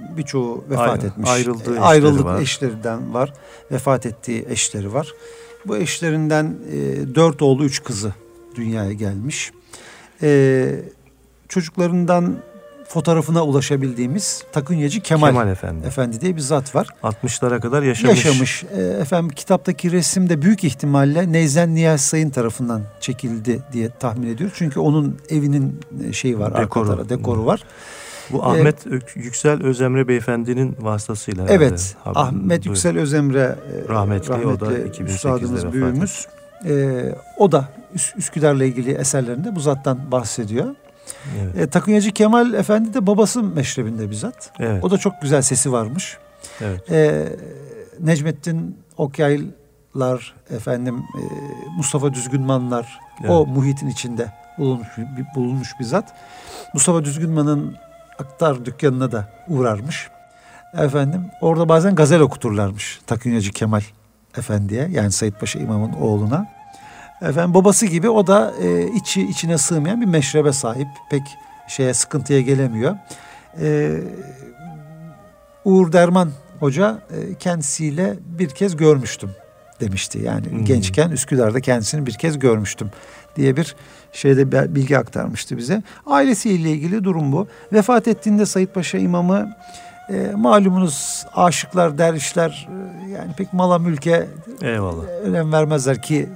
[0.00, 1.30] Birçoğu vefat Ayrı- etmiş.
[1.30, 2.40] ayrıldığı E, eşleri Ayrıldık var.
[2.40, 3.32] eşlerinden var.
[3.72, 5.08] Vefat ettiği eşleri var.
[5.66, 6.76] Bu eşlerinden e,
[7.14, 8.12] dört oğlu üç kızı
[8.54, 9.52] dünyaya gelmiş.
[10.22, 10.28] E,
[11.50, 12.36] çocuklarından
[12.88, 15.86] fotoğrafına ulaşabildiğimiz Takunyacı Kemal, Kemal Efendi.
[15.86, 16.86] Efendi diye bir zat var.
[17.02, 18.24] 60'lara kadar yaşamış.
[18.24, 18.64] Yaşamış.
[18.64, 24.54] E, efendim kitaptaki resim de büyük ihtimalle Neyzen Niyaz Sayın tarafından çekildi diye tahmin ediyoruz.
[24.58, 26.90] Çünkü onun evinin e, şeyi var, Dekoru.
[26.92, 27.62] arka dekoru var.
[28.32, 33.56] Bu Ahmet Ök- Yüksel Özemre Beyefendi'nin vasıtasıyla herhalde Evet, haber- Ahmet bu- Yüksel Özemre
[33.86, 36.26] e, Rahmetli, o da rahmetli 2008'de üstadımız, vefat büyüğümüz.
[36.68, 37.02] E,
[37.38, 40.66] o da Üs- Üsküdar'la ilgili eserlerinde bu zattan bahsediyor.
[41.42, 41.56] Evet.
[41.58, 44.52] E, Takunyacı Kemal Efendi de babası meşrebinde bizzat.
[44.58, 44.84] Evet.
[44.84, 46.18] O da çok güzel sesi varmış.
[46.60, 46.90] Evet.
[46.92, 47.28] E,
[48.00, 51.22] Necmettin Okyaylar, efendim e,
[51.76, 53.56] Mustafa Düzgünmanlar o Evet.
[53.56, 54.88] muhitin içinde bulunmuş,
[55.34, 56.14] bulunmuş bir zat.
[56.74, 57.76] Mustafa Düzgünman'ın
[58.18, 60.08] aktar dükkanına da uğrarmış.
[60.78, 63.82] Efendim orada bazen gazel okuturlarmış Takınyacı Kemal
[64.38, 66.46] Efendi'ye yani Sayit Paşa İmam'ın oğluna.
[67.22, 70.88] Efendim babası gibi o da e, içi içine sığmayan bir meşrebe sahip.
[71.10, 71.22] Pek
[71.68, 72.96] şeye sıkıntıya gelemiyor.
[73.60, 73.96] E,
[75.64, 76.30] Uğur Derman
[76.60, 79.30] Hoca e, kendisiyle bir kez görmüştüm
[79.80, 80.18] demişti.
[80.24, 80.64] Yani Hmm.
[80.64, 82.90] gençken Üsküdar'da kendisini bir kez görmüştüm
[83.36, 83.76] diye bir
[84.12, 85.82] şeyde bilgi aktarmıştı bize.
[86.06, 87.48] Ailesiyle ilgili durum bu.
[87.72, 89.56] Vefat ettiğinde Sayit Paşa imamı
[90.10, 92.68] e, malumunuz aşıklar, dervişler
[93.06, 94.28] e, yani pek mala mülke
[94.62, 95.04] Eyvallah.
[95.24, 96.28] önem vermezler ki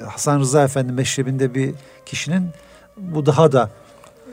[0.00, 1.74] e, Hasan Rıza Efendi meşrebinde bir
[2.06, 2.48] kişinin
[2.96, 3.70] bu daha da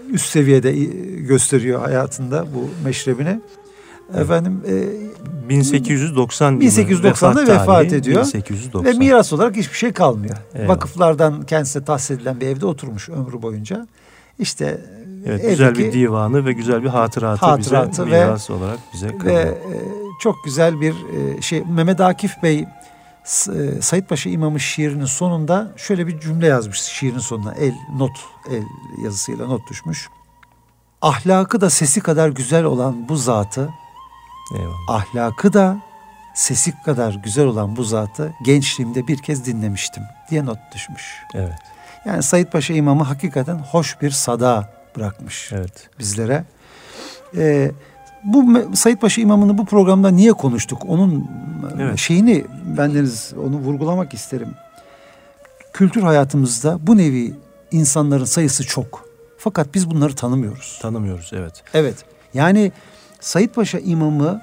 [0.09, 0.83] üst seviyede e,
[1.21, 3.41] gösteriyor hayatında bu meşrebini.
[4.17, 8.25] Efendim e, 1890 yılı 1890'da vefat tarihi, ediyor.
[8.33, 8.85] 1890.
[8.85, 10.37] ve miras olarak hiçbir şey kalmıyor.
[10.55, 10.69] Eyvallah.
[10.69, 13.87] Vakıflardan kendisine tahsis edilen bir evde oturmuş ömrü boyunca.
[14.39, 14.81] İşte
[15.25, 19.07] Evet, evdeki- güzel bir divanı ve güzel bir hatıratı, Hatıratı bize ve- miras olarak bize
[19.09, 19.37] ve kalıyor.
[19.47, 19.55] e,
[20.21, 20.95] çok güzel bir
[21.37, 26.79] e, şey Mehmet Akif Bey e, Sayit Paşa İmamı şiirinin sonunda şöyle bir cümle yazmış
[26.81, 28.11] şiirin sonuna el not
[28.51, 28.63] el
[29.03, 30.09] yazısıyla not düşmüş.
[31.01, 33.69] Ahlakı da sesi kadar güzel olan bu zatı
[34.55, 34.75] Eyvallah.
[34.89, 35.77] ahlakı da
[36.35, 41.23] sesi kadar güzel olan bu zatı gençliğimde bir kez dinlemiştim diye not düşmüş.
[41.33, 41.53] Evet,
[42.05, 45.89] Yani Sayit Paşa İmamı hakikaten hoş bir sada bırakmış evet.
[45.99, 46.43] bizlere.
[47.37, 47.71] Ee,
[48.23, 50.81] bu Me- Sayit Paşa İmamı'nı bu programda niye konuştuk?
[50.87, 51.27] Onun
[51.79, 51.97] Evet.
[51.97, 52.45] şeyini
[52.77, 54.49] bendeniz onu vurgulamak isterim.
[55.73, 57.33] Kültür hayatımızda bu nevi
[57.71, 59.05] insanların sayısı çok.
[59.37, 60.79] Fakat biz bunları tanımıyoruz.
[60.81, 61.63] Tanımıyoruz, evet.
[61.73, 61.95] Evet.
[62.33, 62.71] Yani
[63.19, 64.41] Sayit Paşa İmamı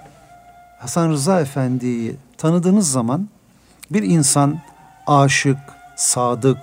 [0.78, 3.28] Hasan Rıza Efendi'yi tanıdığınız zaman
[3.91, 4.61] bir insan
[5.07, 5.59] aşık,
[5.97, 6.59] sadık,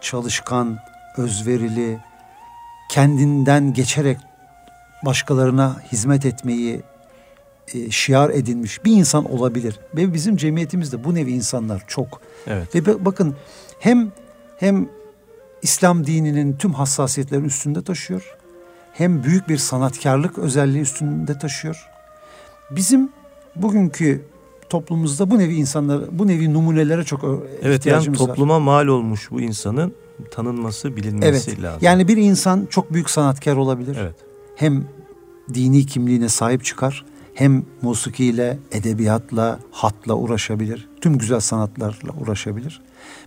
[0.00, 0.78] çalışkan,
[1.16, 1.98] özverili,
[2.88, 4.18] kendinden geçerek
[5.04, 6.82] başkalarına hizmet etmeyi
[7.74, 9.80] e, şiar edinmiş bir insan olabilir.
[9.96, 12.20] Ve bizim cemiyetimizde bu nevi insanlar çok.
[12.46, 13.36] Evet, Ve ba- bakın
[13.78, 14.12] hem
[14.58, 14.88] hem
[15.62, 18.36] İslam dininin tüm hassasiyetlerini üstünde taşıyor.
[18.92, 21.88] Hem büyük bir sanatkarlık özelliği üstünde taşıyor.
[22.70, 23.10] Bizim
[23.56, 24.24] bugünkü
[24.68, 28.26] toplumumuzda bu nevi insanlar, bu nevi numunelere çok ö- evet yani ihtiyacımız var.
[28.26, 29.94] topluma mal olmuş bu insanın
[30.30, 31.62] tanınması, bilinmesi Evet.
[31.62, 31.78] lazım.
[31.82, 33.96] Yani bir insan çok büyük sanatkar olabilir.
[34.00, 34.14] Evet,
[34.56, 34.84] Hem
[35.54, 37.04] dini kimliğine sahip çıkar,
[37.34, 40.88] hem musikiyle, edebiyatla, hatla uğraşabilir.
[41.00, 42.80] Tüm güzel sanatlarla uğraşabilir.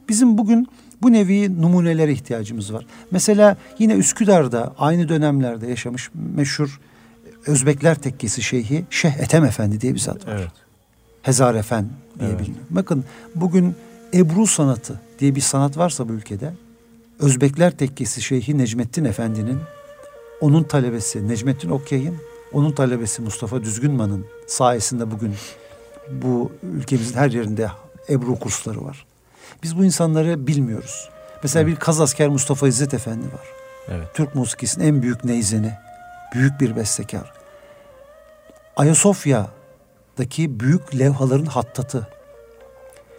[0.09, 0.67] Bizim bugün
[1.01, 2.85] bu nevi numunelere ihtiyacımız var.
[3.11, 6.79] Mesela yine Üsküdar'da aynı dönemlerde yaşamış meşhur
[7.47, 10.33] Özbekler Tekkesi Şeyhi Şeyh Ethem Efendi diye bir zat var.
[10.35, 10.51] evet.
[11.21, 11.89] Hezarefen
[12.19, 12.39] diye Evet.
[12.39, 12.63] biliniyor.
[12.69, 13.03] Bakın
[13.35, 13.75] bugün
[14.13, 16.53] Ebru sanatı diye bir sanat varsa bu ülkede
[17.21, 19.59] Özbekler Tekkesi Şeyhi Necmettin Efendi'nin
[20.41, 22.17] onun talebesi Necmettin Okyay'ın
[22.53, 25.35] onun talebesi Mustafa Düzgünman'ın sayesinde bugün
[26.09, 27.71] bu ülkemizin her yerinde
[28.09, 29.05] Ebru kursları var.
[29.63, 31.09] Biz bu insanları bilmiyoruz.
[31.43, 33.47] Mesela bir Kazasker Mustafa İzzet Efendi var.
[33.87, 34.07] Evet.
[34.13, 35.73] Türk musikisinin en büyük neyzeni,
[36.33, 37.33] büyük bir bestekar.
[38.75, 42.07] Ayasofya'daki büyük levhaların hattatı.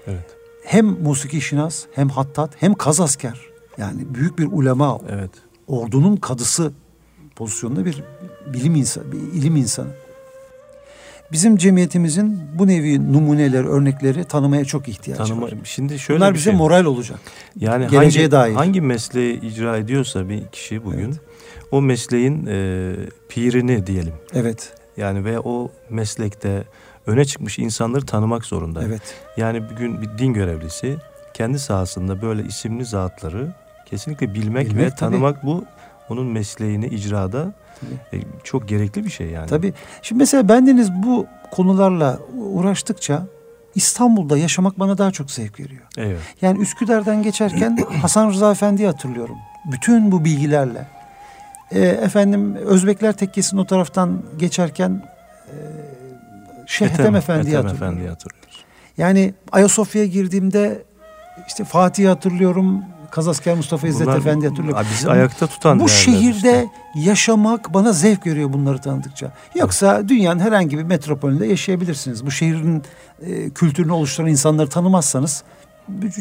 [0.07, 0.27] Evet.
[0.65, 3.52] Hem musiki şinas, hem hattat, hem kazasker.
[3.83, 5.31] Yani büyük bir ulema, Evet.
[5.67, 6.73] ordunun kadısı
[7.37, 8.03] pozisyonunda bir
[8.55, 9.89] bilim insanı, bir ilim insanı.
[11.33, 15.53] bizim cemiyetimizin bu nevi numuneleri, örnekleri tanımaya çok ihtiyacı Tanıma, var.
[15.65, 16.55] şimdi şöyle Bunlar bize şey.
[16.55, 17.21] moral olacak.
[17.57, 18.55] Yani geleceğe hangi, dair.
[18.55, 21.15] hangi mesleği icra ediyorsa bir kişi bugün
[21.71, 22.95] o mesleğin e,
[23.29, 24.15] pirini diyelim.
[24.35, 26.65] Evet, Yani ve o meslekte
[27.07, 28.83] öne çıkmış insanları tanımak zorunda.
[28.85, 29.03] evet.
[29.37, 30.97] Yani bugün bir din görevlisi
[31.35, 33.55] kendi sahasında böyle isimli zatları
[33.93, 34.98] kesinlikle bilmek, Bilmek ve tabii.
[34.98, 35.64] tanımak bu
[36.09, 37.52] onun mesleğini icrada
[38.12, 39.47] e, çok gerekli bir şey yani.
[39.47, 39.73] Tabii.
[40.02, 43.27] Şimdi mesela bendeniz bu konularla uğraştıkça
[43.74, 45.82] İstanbul'da yaşamak bana daha çok zevk veriyor.
[45.97, 46.19] Evet.
[46.43, 49.36] Yani Üsküdar'dan geçerken Hasan Rıza Efendi'yi hatırlıyorum.
[49.73, 50.86] Bütün bu bilgilerle.
[51.73, 55.02] Ee, efendim Özbekler Tekkesi'nin o taraftan geçerken
[55.47, 55.55] e,
[56.66, 57.77] Şeyh Ethem Efendi'yi hatırlıyorum.
[57.77, 58.64] Efendi'yi hatırlıyoruz.
[58.98, 60.82] Yani Ayasofya'ya girdiğimde
[61.48, 62.85] işte Fatih'i hatırlıyorum.
[63.12, 64.86] Kazasker Mustafa İzzet Bunlar Efendi'yi hatırlıyorum.
[64.93, 66.68] Bizi ayakta tutan Bu şehirde işte.
[66.94, 69.32] yaşamak bana zevk veriyor bunları tanıdıkça.
[69.55, 72.26] Yoksa dünyanın herhangi bir metropolünde yaşayabilirsiniz.
[72.26, 72.82] Bu şehrin
[73.26, 75.44] e, kültürünü oluşturan insanları tanımazsanız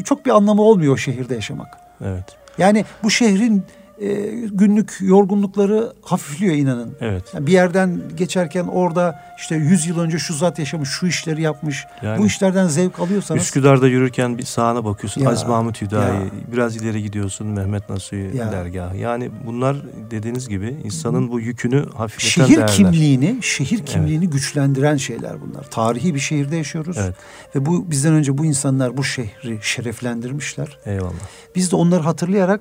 [0.04, 1.78] çok bir anlamı olmuyor o şehirde yaşamak.
[2.04, 2.24] Evet.
[2.58, 3.64] Yani bu şehrin
[4.02, 6.96] e, günlük yorgunlukları hafifliyor inanın.
[7.00, 7.22] Evet.
[7.34, 11.84] Yani bir yerden geçerken orada işte 100 yıl önce şu zat yaşamış, şu işleri yapmış.
[12.02, 16.30] Yani bu işlerden zevk alıyorsanız Üsküdar'da yürürken bir sağına bakıyorsun Ya, Aziz Mahmut Hüdayi, ya.
[16.52, 18.52] biraz ileri gidiyorsun Mehmet Nasuhi Ya.
[18.52, 18.96] dergahı.
[18.96, 19.76] Yani bunlar
[20.10, 22.74] dediğiniz gibi insanın bu yükünü hafifleten şehir değerler.
[22.74, 25.64] kimliğini, şehir kimliğini güçlendiren şeyler bunlar.
[25.64, 26.96] Tarihi bir şehirde yaşıyoruz.
[27.00, 27.14] Evet.
[27.54, 30.78] Ve bu bizden önce bu insanlar bu şehri şereflendirmişler.
[30.86, 31.12] Eyvallah.
[31.56, 32.60] Biz de onları hatırlayarak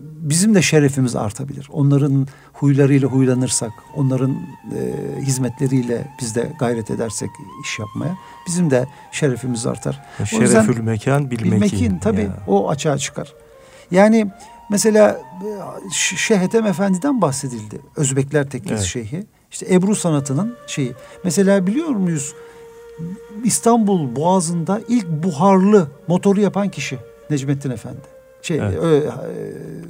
[0.00, 1.68] bizim de şerefimiz artabilir.
[1.72, 7.30] Onların huylarıyla huylanırsak, onların e, hizmetleriyle biz de gayret edersek
[7.64, 8.16] iş yapmaya
[8.46, 10.02] bizim de şerefimiz artar.
[10.18, 11.52] Yüzden Şerefül mekan bilmekin.
[11.52, 12.42] bilmekin tabii Ya.
[12.46, 13.34] o açığa çıkar.
[13.90, 14.26] Yani
[14.70, 17.80] mesela e, Ş- Şeyh Ethem Efendi'den bahsedildi.
[17.96, 18.84] Özbekler Tekkesi Evet.
[18.84, 19.26] Şeyhi.
[19.50, 20.92] İşte Ebru sanatının şeyi.
[21.24, 22.34] Mesela biliyor muyuz
[23.44, 26.98] İstanbul Boğazı'nda ilk buharlı motoru yapan kişi
[27.30, 28.17] Necmettin Efendi.
[28.42, 28.78] Şey, Evet.
[28.82, 28.96] ö-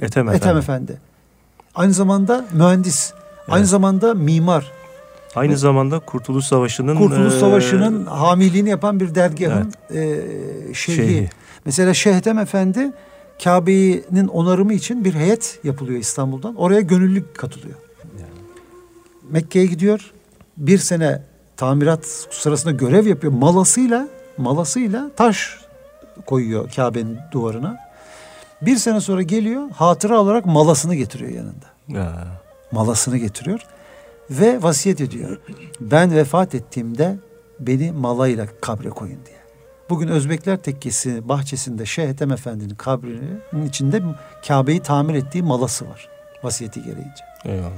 [0.01, 0.97] e, Ethem Ethem Efendi.
[1.75, 3.13] Aynı zamanda mühendis.
[3.47, 3.69] Aynı Evet.
[3.69, 4.71] zamanda mimar.
[5.35, 9.95] Aynı zamanda Kurtuluş Savaşı'nın Kurtuluş e, Savaşı'nın hamiliğini yapan bir dergahın e,
[10.73, 10.97] şeyhi.
[10.97, 11.29] şeyhi.
[11.65, 12.91] Mesela Şeyh Ethem Efendi
[13.43, 16.55] Kabe'nin onarımı için bir heyet yapılıyor İstanbul'dan.
[16.55, 17.75] Oraya gönüllü katılıyor.
[19.29, 20.11] Mekke'ye gidiyor.
[20.57, 21.21] Bir sene
[21.57, 23.33] tamirat sırasında görev yapıyor.
[23.33, 24.07] Malasıyla
[24.37, 25.59] malasıyla taş
[26.25, 27.77] koyuyor Kabe'nin duvarına.
[28.61, 31.65] Bir sene sonra geliyor hatıra olarak malasını getiriyor yanında.
[31.87, 32.27] Ya.
[32.71, 33.59] Malasını getiriyor
[34.29, 35.37] ve vasiyet ediyor.
[35.79, 37.17] Ben vefat ettiğimde
[37.59, 39.39] beni malayla kabre koyun diye.
[39.89, 44.01] Bugün Özbekler Tekkesi bahçesinde Şeyh Ethem Efendi'nin kabrinin içinde
[44.47, 46.09] Kabe'yi tamir ettiği malası var.
[46.43, 47.23] Vasiyeti gereğince.
[47.45, 47.71] Eyvallah.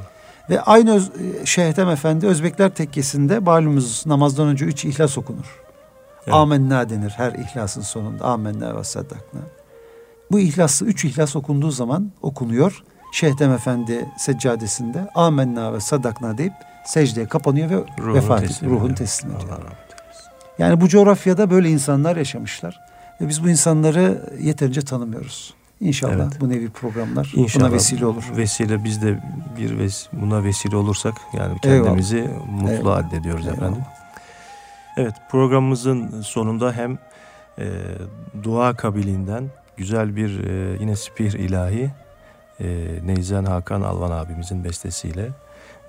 [0.49, 1.11] Ve aynı Öz,
[1.45, 5.61] Şeyh Ethem Efendi Özbekler Tekkesi'nde malumuz namazdan önce üç ihlas okunur.
[6.23, 6.33] Evet.
[6.33, 8.25] Amenna denir her ihlasın sonunda.
[8.25, 9.39] Amenna ve saddakna.
[10.31, 12.83] Bu ihlaslı üç ihlas okunduğu zaman okunuyor.
[13.13, 16.53] Şeyh Ethem Efendi seccadesinde amenna ve sadakna deyip
[16.85, 18.95] secdeye kapanıyor ve Ruhunu vefat teslim ediyor.
[18.95, 19.57] teslim ediyor.
[20.59, 22.79] Yani bu coğrafyada böyle insanlar yaşamışlar.
[23.21, 25.53] Ve biz bu insanları yeterince tanımıyoruz.
[25.79, 26.41] İnşallah Evet.
[26.41, 28.23] bu nevi programlar İnşallah buna vesile olur.
[28.37, 29.19] Vesile biz de
[29.57, 32.97] bir ves buna vesile olursak yani kendimizi mutlu Eyvallah.
[32.97, 33.57] addediyoruz Eyvallah.
[33.57, 33.81] efendim.
[34.97, 36.97] Evet programımızın sonunda hem
[37.59, 37.65] e,
[38.43, 39.43] dua kabiliğinden
[39.81, 41.91] güzel bir e, yine spir ilahi
[42.59, 42.65] e,
[43.05, 45.29] Neyzen Hakan Alvan abimizin bestesiyle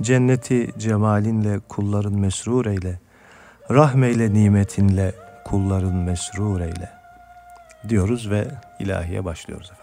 [0.03, 2.99] cenneti cemalinle kulların mesrur eyle
[3.71, 5.13] rahmeyle nimetinle
[5.45, 6.91] kulların mesrur eyle
[7.89, 8.45] diyoruz ve
[8.79, 9.82] ilahiye başlıyoruz efendim.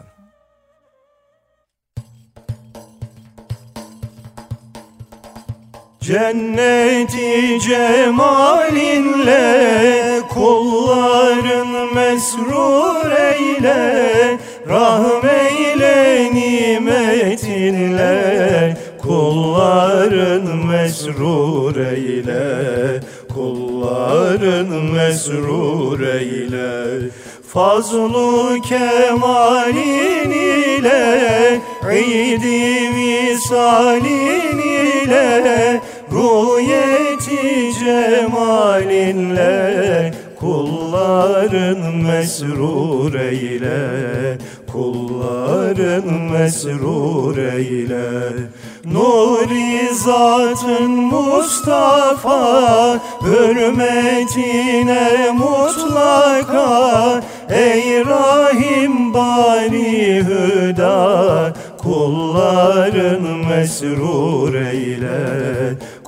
[6.01, 9.41] Cenneti cemalinle
[10.29, 14.37] kulların mesrur eyle
[14.69, 17.57] Rahmeyle nimetinle
[19.01, 22.99] kulların mesrur eyle
[23.33, 27.09] Kulların mesrur eyle.
[27.53, 31.61] Fazlu kemalin ile
[31.91, 35.81] İdi visalin ile
[36.11, 39.49] Rüyeti cemalinle
[40.39, 44.37] Kulların mesrur eyle.
[44.71, 48.31] Kulların mesrur eyle.
[48.85, 52.39] Nuri zatın Mustafa
[53.21, 57.21] Hürmetine mutlaka.
[57.49, 65.09] Ey Rahim bari hüda Kulların mesrur eyle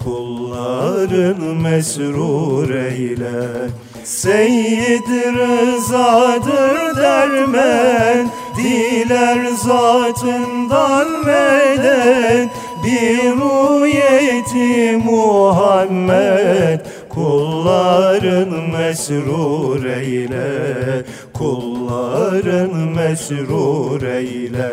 [0.04, 3.70] kulların mesrur eyle
[4.04, 5.08] Seyyid
[5.38, 12.50] rızadır dermen Diler zatından medet
[12.86, 16.80] Bir ruyeti Muhammed
[17.10, 21.04] Kulların mesrur eyle
[21.34, 24.72] Kulların mesrur eyle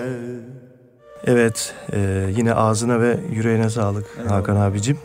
[1.27, 1.99] Evet, e,
[2.37, 4.37] yine ağzına ve yüreğine sağlık Eyvallah.
[4.37, 4.99] Hakan abicim.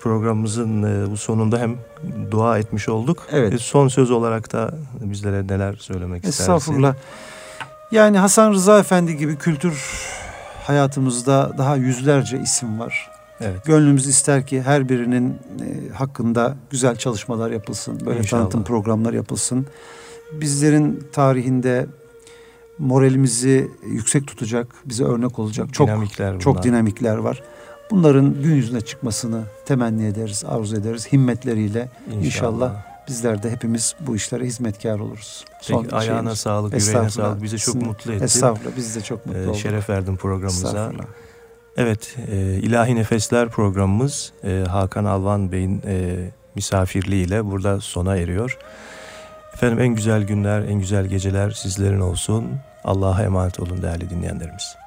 [0.00, 1.76] Programımızın e, bu sonunda hem
[2.30, 3.26] dua etmiş olduk.
[3.30, 3.52] Evet.
[3.52, 6.42] E, son söz olarak da bizlere neler söylemek istersin?
[6.42, 6.94] Estağfurullah.
[7.92, 9.82] Yani Hasan Rıza Efendi gibi kültür
[10.66, 13.10] hayatımızda daha yüzlerce isim var.
[13.40, 13.64] Evet.
[13.64, 18.00] Gönlümüz ister ki her birinin e, hakkında güzel çalışmalar yapılsın.
[18.06, 18.40] Böyle İnşallah.
[18.40, 19.66] tanıtım programlar yapılsın.
[20.32, 21.86] Bizlerin tarihinde
[22.78, 27.42] moralimizi yüksek tutacak, bize örnek olacak çok dinamikler çok dinamikler var.
[27.90, 31.88] Bunların gün yüzüne çıkmasını temenni ederiz, arzu ederiz himmetleriyle.
[32.06, 35.44] İnşallah, inşallah bizler de hepimiz bu işlere hizmetkar oluruz.
[35.60, 36.38] Son Peki, ayağına şeyimiz.
[36.38, 37.42] sağlık, yüreğine sağlık.
[37.42, 38.24] Bizi çok mutlu ettin.
[38.24, 39.56] Estağfurullah, biz de çok mutlu ee, olduk.
[39.56, 40.92] Şeref verdin programımıza.
[41.76, 46.16] Evet, e, İlahi Nefesler programımız e, Hakan Alvan Bey'in e,
[46.54, 48.58] misafirliğiyle burada sona eriyor.
[49.54, 52.46] Efendim en güzel günler, en güzel geceler sizlerin olsun.
[52.84, 54.79] Allah'a emanet olun değerli dinleyenlerimiz.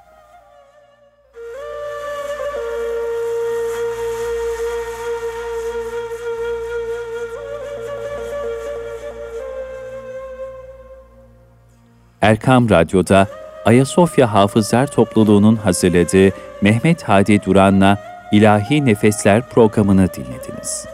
[12.24, 13.28] Erkam Radyo'da
[13.66, 17.98] Ayasofya Hafızlar Topluluğu'nun hazırladığı Mehmet Hadi Duran'la
[18.32, 20.86] İlahi Nefesler programını dinlediniz.